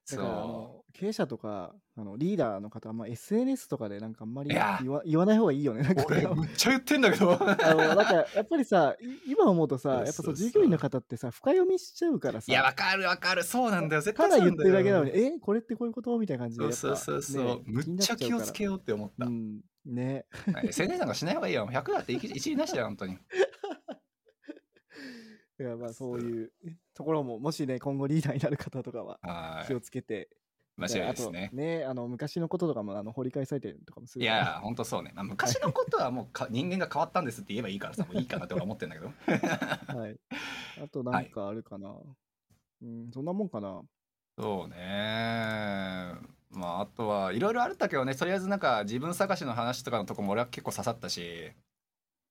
[0.06, 4.80] その経営者とかあのリーダーの方は、まあ、SNS とかでなんかあんまりいや。
[4.82, 5.84] 言わ言わない方がいいよね。
[5.84, 6.06] なんうか。
[6.08, 7.34] 俺むっちゃ言ってんだけど。
[7.34, 12.52] あのなんかやっぱりさい今思うとさやっぱそう従業員の方ってさ深読みしちゃうからさ。
[12.52, 13.44] いやわかるわかる。
[13.44, 14.02] そうなんだよ。
[14.02, 19.62] 絶ただ言ってるだけなのにえこれってこういうことみたいな感じでそうそうそうそう、ねむっちゃ気をつけようって思った、うん。
[19.86, 20.26] ね。
[20.64, 21.68] SNS なんかしない方がいいよ。
[21.72, 23.18] 100だって一一理なしだよ本当に。
[25.60, 26.52] だからまあそういう
[26.94, 29.20] ところももしね今後リーダーになる方とかは
[29.66, 30.30] 気をはいつけて
[30.78, 31.50] 間違いですね。
[31.54, 34.24] ねあの昔のこととかもあの掘り返されてるとかもすい。
[34.24, 39.12] や本当そうね、まあ、昔のことはもうか 人間が変わったんですって言えばいいからさ もういいかなって俺は思ってんだけど。
[40.00, 40.20] はい。
[40.84, 41.96] あとなんかあるかな。
[42.82, 43.82] うん、そんなもんかな。
[44.38, 46.14] そうね。
[46.52, 48.14] まああとはいろいろあるんだけどね。
[48.14, 51.52] とりあえずなんか自分探しの話とかのとこも俺は結構刺さったし。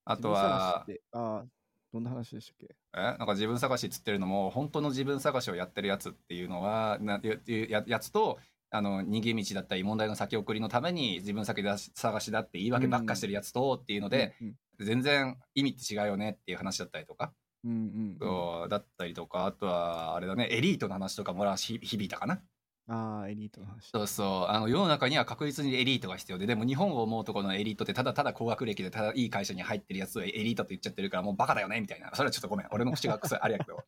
[0.05, 1.03] あとは自分探しって？
[1.11, 1.56] あー
[1.97, 2.75] どんな話でしたっけ？
[2.95, 3.01] え？
[3.01, 7.37] なんか自分探しっつってるのも本当の自分探しをやってるやつっていうのはなや
[7.69, 8.39] ややつと
[8.71, 17.33] あの逃げ道だったり問題の先送りのために自分先だし探しだって言い訳ばっかしてるやつとっていうので、うん全然意味って違うよねっていう話だったりとか、
[17.65, 18.69] うんうんうん。
[18.69, 22.43] だったりとかあとはあれだねエリートの話とかも俺はひ響いたかな
[22.89, 23.91] ああ、エリートの話。
[23.91, 24.53] そうそう。
[24.53, 32.11] あの世の中には確実にエリートが必要ででも日本を思うところのエリートってただただ高学歴でただいい会社に入ってるやつをエリートって言っちゃってるからもうバカだよねみたいな。
[32.15, 32.67] それはちょっとごめん。
[32.71, 33.79] 俺の口が臭いあれやけど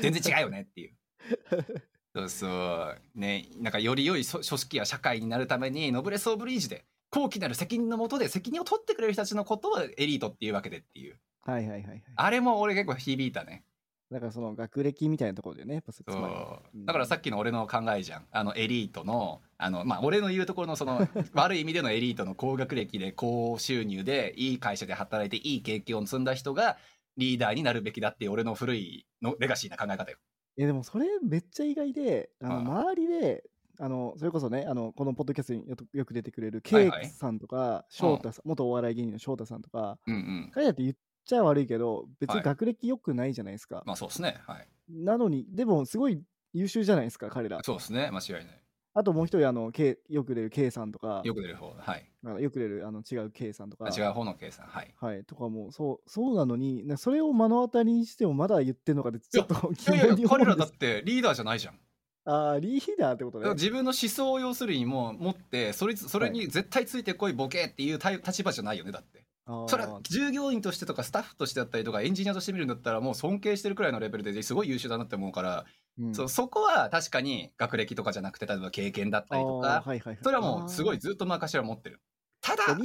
[0.00, 0.94] 全然違うよねっていう。
[2.14, 3.00] そうそう。
[3.14, 11.18] ねなんかより良い組組織や社会になるためにノブレス・オブリージで高貴なる責任のもとで責任を取ってくれる人たちのことをエリートっていうわけでっていう。
[11.42, 12.02] はいはいはいはい。
[12.16, 13.64] あれも俺結構響いたね
[14.10, 18.26] だからその学歴みたいなところでね、やっぱだからさっきの俺の考えじゃん。
[18.30, 26.76] あのエリートのあのまあ俺の言うところのその 悪い意味でのエリートの高学歴で高収入でいい会社で働いていい経験を積んだ人が
[27.16, 30.18] リーダーになるべきだっていう俺の古いのレガシーな考え方よ。
[30.56, 33.44] えでもそれめっちゃ意外で、あの周りで、
[33.78, 40.50] あのそれこそね、あのこのポッドキャストによくよく出てくれるケイさんとか、翔太さん、元お笑い芸人の翔太さんとか、うんうん。
[40.54, 40.94] 彼らって言っ
[41.26, 43.82] ちゃ悪いけど、別はいに学歴良くないじゃないですか。
[43.84, 44.38] まあそうですね。
[44.46, 44.68] はい。
[44.88, 46.22] なのに、でもすごい
[46.52, 47.60] 優秀じゃないですか、彼ら。
[47.62, 48.10] そうですね。
[48.10, 48.62] 間違いない。
[48.94, 51.74] あともう一人、あの、K、よく出る K さんとか、よく出る方。
[51.76, 52.10] はい。
[52.24, 54.66] あのよく出るあの違う K さんとか、違う方の計算。
[54.66, 54.94] はい。
[54.98, 60.70] はい、とかもそうそうなのに、なそれを目の当たりにしてもまだ言ってんのかって、ちょっとい疑やいや問に思彼らだっ。
[60.70, 61.78] てリーダーじゃないじゃん。
[62.24, 63.50] ああ、リーダーってことね。
[63.50, 69.26] 自分の思想を要するにもう持ってそれそれに絶対ついてこいボケっていうた立場じゃないよねだって。
[69.68, 75.64] それは従業員としてとかスタッフとしてだったりとかエンジニアとして見るんだったらもう尊敬してるくらいのレベルですごい優秀だなって思うから、
[75.98, 82.02] うんそうそこは確かに学歴とかじゃなくて例えば経験だったりとかはいはいはい、それはもうすごいあずっと昔は持ってる
[82.42, 82.76] ただ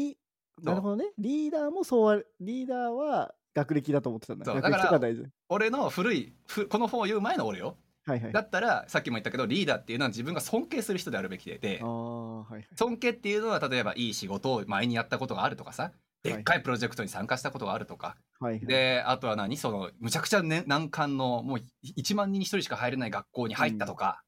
[0.64, 1.06] なるほどね。
[1.18, 4.46] リーダーもそうは、リーダーは学歴だと思ってたんだ。
[4.46, 5.14] 学そうだから。
[5.50, 8.32] 俺の古いふこの本を言う前の俺よはいはい。
[8.32, 12.68] だったらさっきも言ったけどリーダーっていうのは自分が尊敬する人であるべきではいはい。
[12.76, 15.92] 尊敬っていうのは例えばいい仕事を前にやったことがあるとかさ
[16.24, 19.58] でっかいプロジェクトに参加したことがあるとか、はいはい、であとは何？
[19.58, 21.60] そのむちゃくちゃ、ね、難関のもう
[21.98, 24.22] 1万人に1人しか入れない学校に入ったとか、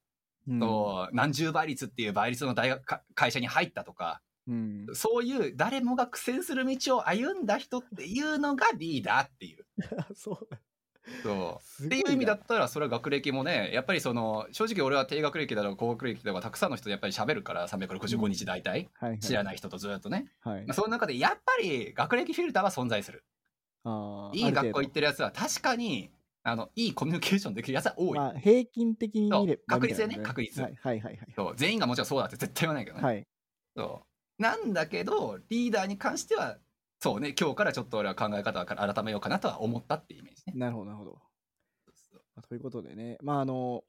[0.48, 4.20] うん、そう何十倍率っていう倍率の大学か会社に入ったとか。
[4.46, 9.64] うん、そういう誰もが苦戦する道を歩んだ人っていうのがリーダーっていう。
[10.14, 10.58] そうだ。
[11.22, 11.84] そう。
[11.84, 20.66] っていう意味だったらそれは学歴もねやっぱりその正直俺は低学歴だろう高学歴だろうがたくさんの人とやっぱり喋るから365日大体、はいはい、知らない人とずっとね、はい。
[20.66, 23.24] まあ、その中でやっぱり学歴フィルターは存在する。
[23.84, 26.10] あーいい学校行ってるやつは確かに
[26.42, 28.18] あのいいコミュニケーションできるやつは多い。
[28.18, 29.80] まあ、平均的に見ればそう。
[29.80, 30.18] 確率でね。
[30.22, 30.60] 確率。
[30.60, 31.32] はいはいはいはい。
[31.34, 31.54] そう。
[31.56, 33.02] 全員がもちろんそうだって絶対言わないけどね。
[33.02, 33.26] はい。
[33.76, 34.02] そ
[34.38, 34.42] う。
[34.42, 36.56] なんだけどリーダーに関しては
[37.04, 40.54] そうね今日からちょっと俺は考え方を改めようかなとは思ったっていうイメージね。
[40.56, 41.18] なるほどなるほど。
[42.34, 43.84] まあということでね、まああの、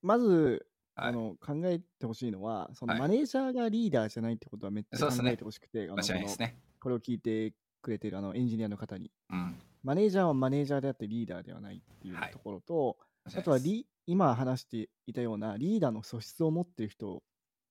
[0.00, 6.56] まず、はいあの考えてほしいのは、そのはいマネージャーがリーダーじゃないってことはめっちゃ考えてほしくて、あの間違いないですね。
[6.80, 7.52] これを聞いて
[7.82, 9.60] くれてるあのエンジニアの方に、うん。
[9.82, 12.96] マネージャーはマネージャーであってリーダーではないっていうはいところと、
[13.26, 17.22] 間違いあとはリ今話していたようなリーダーの素質を持ってる人を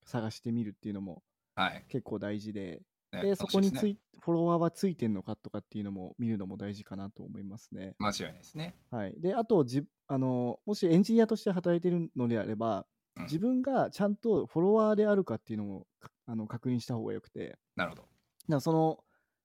[0.06, 1.24] 探してみるっていうのも
[1.56, 1.86] はい。
[1.88, 2.82] 結構大事で、
[3.14, 7.94] ねでそこについねいフォロワーはついてるのかとかっていうのも見るのも大事かなと思いますね。
[8.00, 8.76] 間違いないですね。
[8.90, 12.84] はい、であとじあの、もしエンジニアとして働いてるのであれば、うん
[13.26, 18.02] 自分がちゃんとフォロワーであるかっていうのもかあの確認した方がよくて、なるほど。
[18.02, 18.12] だか
[18.48, 19.04] らその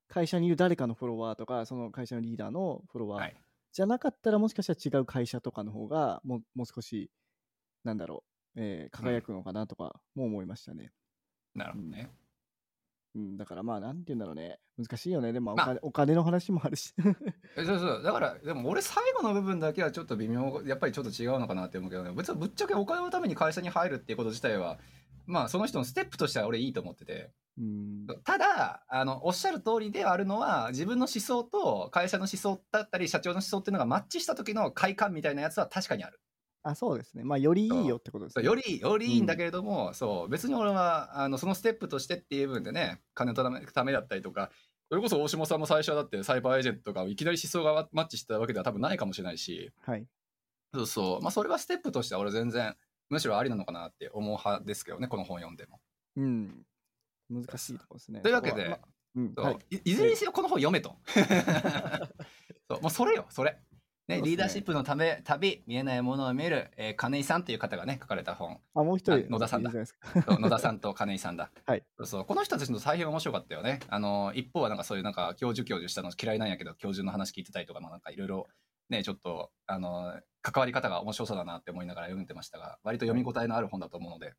[0.08, 3.36] 会社にいる誰かのフォロワーとか、その会社のリーダーのフォロワーはい。
[3.72, 7.10] じゃなかったら、もしかしたら違う会社とかの方がもうもう少し、
[7.84, 8.24] なんだろ
[8.56, 10.90] う、えー輝くのかなとかも思いましたね。
[11.54, 12.10] なるほどね。
[13.18, 14.60] うん、だからまあ、なんて言うんだろうね。
[14.78, 15.32] 難しいよね。
[15.32, 16.94] でもおまあ金,、お金の話もあるし。
[17.56, 24.78] えそうそうだからでも俺最後の部分だけはちょっと微妙やっぱりちょっと違うのかなって思うけどね別にぶっちゃけお金のために会社に入るっていうこと自体は
[25.26, 36.20] まあその人のステップとしては俺いいと思っててうん、ただあのおっしゃる通りではあるのは自分の思想と会社の思想だったり社長の思想っていうのがマッチした時の快感みたいなやつは確かにある
[36.70, 37.24] あ、そうですね。
[37.24, 38.44] まあ、よりいいよってことですね。
[38.44, 44.50] よりよりいいんだけれども、そう別に俺はあのそのステップとしてっていう部分でね金のためためだったりとか
[44.90, 50.06] それこそ大下さんも最初はだってサイバーエージェントとかいきなり思想がマッチしたわけでは多分ないかもしれないしはい。
[50.74, 52.74] そうそうまあそれはステップとしては俺全然
[53.10, 55.80] むしろありなのかなって思う派ですけどねこの本読んでも。
[56.16, 56.62] うん。
[57.30, 58.20] 難しいところですね。
[58.20, 58.78] というわけで、まあ
[59.16, 59.58] うん、はい。
[59.70, 60.96] いいずれにせよこの本読めと。
[62.70, 63.58] そうもうそれよそれ。
[64.08, 68.58] ね、リーダーシップのため旅見えないものを見る、えー金井さんっていう方がね書かれた本。
[68.74, 69.70] あ、もう一人あ、野田さんだ。
[69.70, 69.76] いい
[70.40, 71.50] 野田さんと金井さんだ。
[71.66, 71.84] はい。
[71.98, 72.24] そうそう。
[72.24, 73.80] この人たちの大変面白かったよね。
[73.88, 78.48] あの一方はなんかそういうなんか教授教授したの嫌いなんやけど教授の話聞いてたりとかもなんかいろいろ
[78.88, 84.32] ねちょっとあの関わり方が面白そうだなって思いながら読んでましたが割と読み応えのある本だと思うので、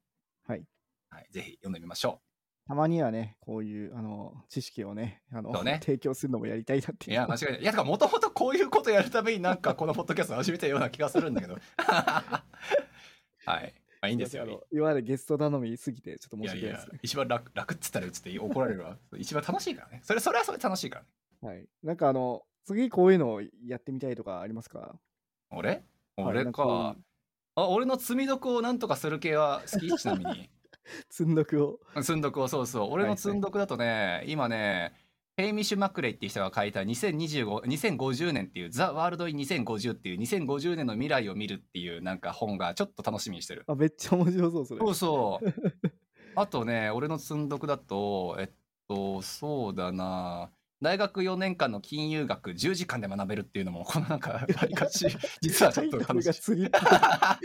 [0.48, 0.66] はい。
[1.10, 2.22] はい、ぜひ読んでみましょ
[2.70, 6.94] たまにはね、こういうあの知識をねあのね提供するのもやりたいなっう。
[6.98, 7.14] ていう。
[7.14, 7.62] いや間違いない。
[7.62, 11.58] いやだからもともとこういうことやるためになんかこのポッドキャストを始めたような気がするんだけど。
[11.78, 12.42] は
[13.62, 13.74] い。
[14.02, 14.68] まあいいんですよ。
[14.72, 18.98] いわゆるゲスト頼みすぎて、ちょっと申いやいやし訳ないですね。、一番楽楽っつったらうつって怒られるわ。
[19.18, 20.02] 一番楽しいからね。
[20.04, 21.56] それそれはそれで楽しいからね。
[21.56, 21.68] はい。
[21.82, 24.96] なんかあの、次こういうのをやってみたいとかありますか？
[25.50, 25.70] 俺？
[25.70, 25.84] はい
[26.18, 26.96] 俺か。
[27.56, 29.90] あ、俺の積み読をなんとかする系は好き？
[29.98, 30.50] ちなみに。
[31.10, 31.80] 積んどくを。
[32.02, 32.90] 積んどくをそうそう。
[32.92, 34.94] 俺の積んどくだとね、今ね、
[35.38, 43.64] ヘイミッシュ・マクレイっていう人が書いた2025 2050年っていう The World in 2050っていう2050年の未来を見るっていうなんか本がちょっと楽しみにしてる。
[43.68, 44.80] あ、めっちゃ面白そう、それ。
[44.80, 45.54] そうそう。
[46.36, 48.50] あとね、俺の積んどくだと、えっ
[48.90, 50.52] と、そうだな。
[50.82, 55.08] 大学4年間の金融学10時間で学べるっていうのも、このなんか、わりかし、
[55.42, 56.28] 実はちょっと楽しい。
[56.30, 57.40] が釣りっぽいあ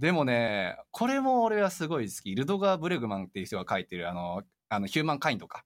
[0.00, 2.34] でもね、これも俺はすごい好き。
[2.34, 5.64] ルドガー・ブレグマンっていう人が書いてる、あの、あのヒューマンカインドか。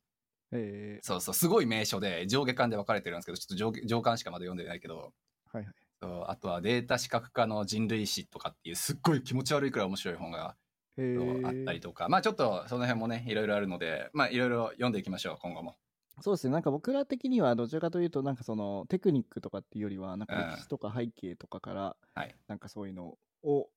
[0.50, 5.74] えそうそう、すごい名所で、上下巻で分かれてるんですけど、ちょっと上下上巻しかまだ読んでないけど、ーはいはい。
[6.02, 10.56] そうあとはデータ視覚化の人類史とかっていう、すっごい気持ち悪いくらい面白い本が
[10.96, 15.76] えーあったりとか、まあちょっとその辺もね、いろいろあるので、まあいろいろ読んでいきましょう、今後も。
[16.20, 23.68] そうですね、なんか僕ら的にはどちらかというと、なんかそのテクニックとかっていうよりは、なんかうん歴史とか背景とかから、はいなんかそういうのを、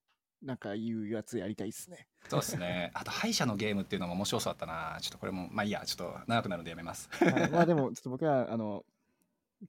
[0.42, 2.08] なんか言うやつやりたいですね。
[2.30, 2.92] そうですね。
[2.94, 4.98] あと、敗者のゲームっていうのも面白そうだったな。
[5.02, 7.10] ちょっとこれも、まあいいや、ちょっと長くなるんでやめます。
[7.12, 8.86] はいまあでも、ちょっと僕は、あの、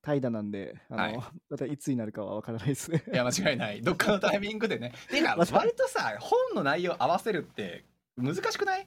[0.02, 1.16] 怠惰なんで、あの、はい
[1.48, 3.02] またいつになるかは分からないですね。
[3.10, 3.80] いや、間違いない。
[3.80, 4.92] どっかのタイミングでね。
[5.10, 7.84] てか、割とさ、本の内容合わせるって
[8.16, 8.86] 難しくない？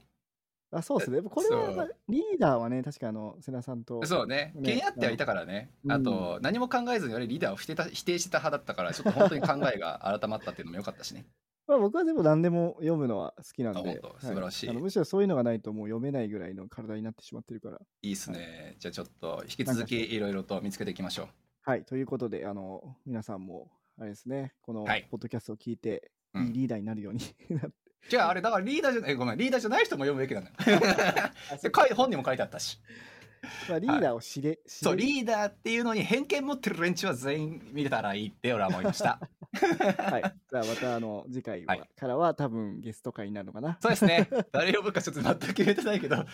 [0.73, 1.21] あそうですね。
[1.21, 4.53] これは、リーダーはね、確かあの、瀬名さんと、そうね。
[4.55, 5.69] ね気になってはいたからね。
[5.83, 11.25] うんあと、何も考えずに俺リーダーを否定た否定してた派だったから、ちょっと本当に考えが改まったっていうのも良かったしね。
[11.71, 14.19] まあ、僕はでも何でも読むのは好きなんで、あ本当？
[14.19, 17.79] 素晴らしいあのむしろそういうのがないともう読めないぐらいの体になってしまってるから。
[18.01, 18.75] いいっすね。
[18.79, 21.27] じゃあちょっと、引き続きいろいろと見つけていきましょう。
[21.61, 27.21] はい、ということで、あの、皆さんも、あれですね、このはいポッドキャストを聞いて、うんいいリーダーになるように
[27.51, 27.71] なって。
[28.09, 30.53] じゃああれ、だからリーダーじゃない、ごめん、リーダーじゃない人も読むべきなのよ。
[31.61, 32.81] で書い本にも書いてあったし。
[33.69, 39.19] まあ、リーダーを知れ、知そう、れリーダーっていうのに偏見持ってる連中は全員見れたらいいって俺は思いました。
[39.97, 40.35] はい。
[40.49, 43.77] じゃあまたあの次回は、はいからは多分ゲスト会になるのかな。
[43.81, 44.29] そうですね。
[44.51, 46.25] 誰呼ぶかちょっと全く決めてないけど。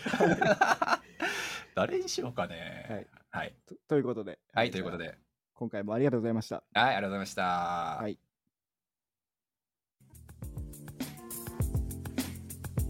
[1.74, 2.86] 誰にしようかね。
[2.88, 3.06] はい。
[3.30, 3.54] はい。
[3.66, 4.38] とということで。
[4.52, 5.16] はい、ということで。
[5.54, 6.56] 今回もありがとうございました。
[6.56, 7.42] はい、ありがとうございました。
[7.42, 8.18] はい。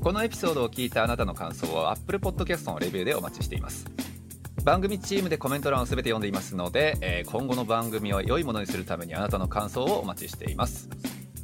[0.03, 3.85] このエピソードを聞いたあなたの感想は Apple Podcast のレビューでお待ちしています。
[4.69, 10.91] 番組チームでコメント欄を全て読んでいますので、えー、今後の番組を良いものにするためにあなたの感想をお待ちしています。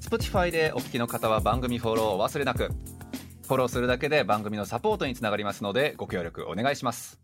[0.03, 2.69] Spotify でお聞きの方は番組フォローを忘れなく。
[3.45, 7.19] フォローするだけで番組のサポートにつながりますのでご協力お願いします。